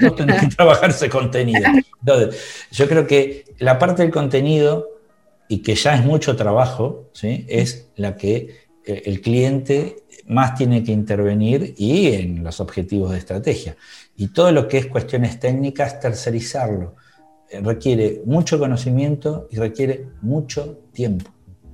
vos 0.01 0.15
tenés 0.15 0.41
que 0.41 0.47
trabajar 0.55 0.89
ese 0.89 1.09
contenido. 1.09 1.61
Entonces, 1.99 2.65
yo 2.71 2.87
creo 2.87 3.07
que 3.07 3.45
la 3.59 3.79
parte 3.79 4.01
del 4.01 4.11
contenido, 4.11 4.87
y 5.47 5.59
que 5.59 5.75
ya 5.75 5.95
es 5.95 6.05
mucho 6.05 6.35
trabajo, 6.35 7.09
¿sí? 7.13 7.45
es 7.49 7.89
la 7.95 8.15
que 8.15 8.67
eh, 8.85 9.03
el 9.05 9.21
cliente 9.21 10.03
más 10.27 10.55
tiene 10.55 10.83
que 10.83 10.91
intervenir 10.91 11.73
y 11.75 12.13
en 12.13 12.43
los 12.43 12.59
objetivos 12.59 13.11
de 13.11 13.17
estrategia. 13.17 13.75
Y 14.15 14.27
todo 14.27 14.51
lo 14.51 14.67
que 14.67 14.77
es 14.77 14.85
cuestiones 14.85 15.39
técnicas, 15.39 15.99
tercerizarlo. 15.99 16.95
Eh, 17.49 17.61
requiere 17.61 18.21
mucho 18.25 18.59
conocimiento 18.59 19.47
y 19.49 19.57
requiere 19.57 20.05
mucho 20.21 20.81
tiempo. 20.93 21.31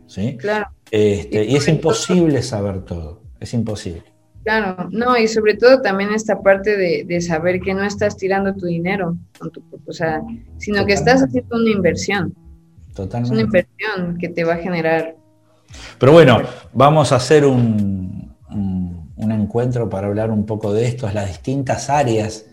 ¿sí? 0.08 0.38
Claro. 0.38 0.68
Este, 0.90 1.44
y, 1.44 1.56
es 1.56 1.68
imposible 1.68 2.42
saber 2.42 2.84
todo, 2.84 3.22
es 3.46 3.54
imposible. 3.54 4.04
Claro, 4.44 4.90
no, 4.92 5.18
y 5.18 5.28
sobre 5.28 5.56
todo 5.56 5.82
también 5.82 6.14
esta 6.14 6.42
parte 6.42 6.78
de, 6.78 7.22
saber 7.22 7.62
que 7.62 7.74
no 7.74 7.84
estás 7.84 8.16
tirando 8.16 8.54
tu 8.54 8.68
dinero, 8.68 9.18
con 9.40 9.52
tu, 9.52 9.64
o 9.88 9.94
sea, 9.94 10.22
sino 10.58 10.86
que 10.86 10.94
estás 10.94 11.24
haciendo 11.24 11.56
una 11.56 11.72
inversión. 11.72 12.36
Totalmente. 12.94 13.28
Es 13.28 13.32
una 13.32 13.42
inversión 13.42 14.18
que 14.20 14.30
te 14.30 14.44
va 14.44 14.54
a 14.54 14.58
generar. 14.58 15.16
Pero 15.98 16.12
bueno, 16.12 16.42
vamos 16.74 17.12
a 17.12 17.16
hacer 17.16 17.44
un, 17.46 18.36
un 19.16 19.32
encuentro 19.32 19.90
para 19.90 20.08
hablar 20.08 20.30
un 20.30 20.46
poco 20.46 20.74
de 20.74 20.86
esto, 20.86 21.10
las 21.12 21.28
distintas 21.28 21.90
áreas. 21.90 22.46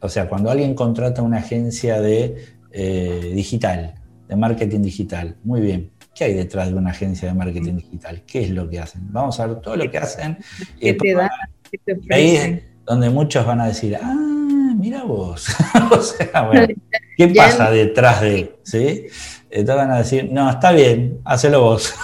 O 0.00 0.08
sea, 0.08 0.28
cuando 0.28 0.50
alguien 0.50 0.74
contrata 0.74 1.22
una 1.22 1.38
agencia 1.38 2.00
de 2.00 2.36
eh, 2.72 3.32
digital. 3.34 3.94
de 4.28 4.36
marketing 4.36 4.80
digital. 4.82 5.36
Muy 5.42 5.60
bien. 5.60 5.90
¿Qué 6.20 6.24
hay 6.24 6.34
detrás 6.34 6.68
de 6.68 6.74
una 6.74 6.90
agencia 6.90 7.28
de 7.28 7.34
marketing 7.34 7.76
digital? 7.76 8.22
¿Qué 8.26 8.42
es 8.42 8.50
lo 8.50 8.68
que 8.68 8.78
hacen? 8.78 9.10
Vamos 9.10 9.40
a 9.40 9.46
ver 9.46 9.60
todo 9.60 9.74
lo 9.74 9.90
que 9.90 9.96
hacen. 9.96 10.36
¿Qué 10.78 10.92
te 10.92 11.14
dan? 11.14 11.30
¿Qué 11.72 11.78
te 11.78 12.14
ahí 12.14 12.36
es 12.36 12.62
donde 12.84 13.08
muchos 13.08 13.46
van 13.46 13.62
a 13.62 13.68
decir, 13.68 13.96
ah, 13.96 14.74
mira 14.76 15.02
vos. 15.04 15.46
o 15.90 16.02
sea, 16.02 16.42
bueno, 16.46 16.74
¿qué 17.16 17.28
pasa 17.28 17.70
detrás 17.70 18.20
de? 18.20 18.54
¿Sí? 18.64 19.06
Entonces 19.48 19.76
van 19.76 19.90
a 19.92 19.96
decir, 19.96 20.28
no, 20.30 20.50
está 20.50 20.72
bien, 20.72 21.20
hacelo 21.24 21.62
vos. 21.62 21.94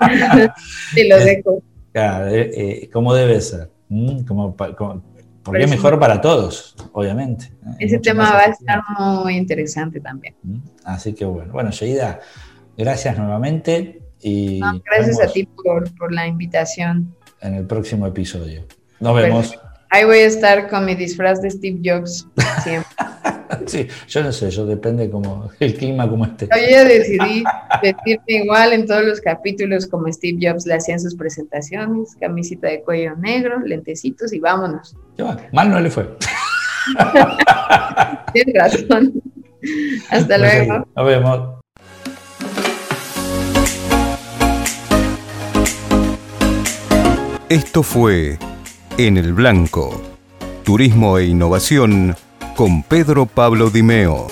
Te 0.96 1.08
lo 1.08 1.18
dejo. 1.18 1.62
Claro, 1.92 2.30
eh, 2.30 2.50
eh, 2.56 2.90
como 2.92 3.14
debe 3.14 3.40
ser. 3.40 3.70
Como 4.26 4.56
porque 4.56 5.62
es 5.62 5.70
mejor 5.70 6.00
para 6.00 6.20
todos, 6.20 6.74
obviamente. 6.90 7.44
¿eh? 7.44 7.76
Ese 7.78 8.00
tema 8.00 8.32
va 8.32 8.40
a 8.40 8.46
estar 8.46 8.82
muy 8.98 9.36
interesante 9.36 10.00
también. 10.00 10.34
Así 10.82 11.12
que 11.12 11.24
bueno. 11.24 11.52
Bueno, 11.52 11.70
Sheida, 11.70 12.18
gracias 12.76 13.18
nuevamente 13.18 14.00
y 14.20 14.60
No, 14.60 14.80
gracias 14.84 15.20
a 15.20 15.32
ti 15.32 15.44
por, 15.64 15.92
por 15.96 16.12
la 16.12 16.26
invitación. 16.26 17.14
en 17.40 17.54
el 17.54 17.66
próximo 17.66 18.06
episodio. 18.06 18.64
Nos 19.00 19.16
vemos. 19.16 19.58
Ahí 19.90 20.04
voy 20.04 20.18
a 20.18 20.26
estar 20.26 20.70
con 20.70 20.86
mi 20.86 20.94
disfraz 20.94 21.42
de 21.42 21.50
Steve 21.50 21.80
Jobs 21.84 22.26
siempre. 22.62 22.90
Sí, 23.66 23.86
yo 24.08 24.22
no 24.22 24.32
sé, 24.32 24.50
yo 24.50 24.64
depende 24.64 25.10
como 25.10 25.50
el 25.60 25.74
clima 25.74 26.08
como 26.08 26.24
esté. 26.24 26.48
Yo 26.50 26.70
ya 26.70 26.84
decidí 26.84 27.44
vestirme 27.82 28.24
igual 28.26 28.72
en 28.72 28.86
todos 28.86 29.04
los 29.04 29.20
capítulos 29.20 29.86
como 29.86 30.10
Steve 30.10 30.38
Jobs 30.40 30.64
le 30.66 30.74
hacían 30.74 30.98
sus 30.98 31.14
presentaciones, 31.14 32.16
camisita 32.18 32.68
de 32.68 32.80
cuello 32.82 33.14
negro, 33.16 33.60
lentecitos 33.60 34.32
y 34.32 34.40
vámonos. 34.40 34.96
Mal 35.52 35.70
no 35.70 35.80
le 35.80 35.90
fue. 35.90 36.08
Tienes 38.32 38.54
razón. 38.54 39.22
Hasta 40.10 40.38
luego. 40.38 40.86
Nos 40.96 41.06
vemos. 41.06 41.61
Esto 47.52 47.82
fue 47.82 48.38
En 48.96 49.18
el 49.18 49.34
Blanco, 49.34 50.00
Turismo 50.64 51.18
e 51.18 51.26
Innovación 51.26 52.16
con 52.56 52.82
Pedro 52.82 53.26
Pablo 53.26 53.68
Dimeo. 53.68 54.28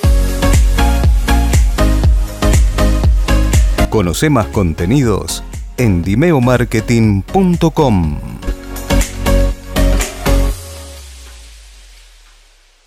Conoce 3.90 4.30
más 4.30 4.46
contenidos 4.46 5.44
en 5.76 6.02
dimeomarketing.com. 6.02 8.18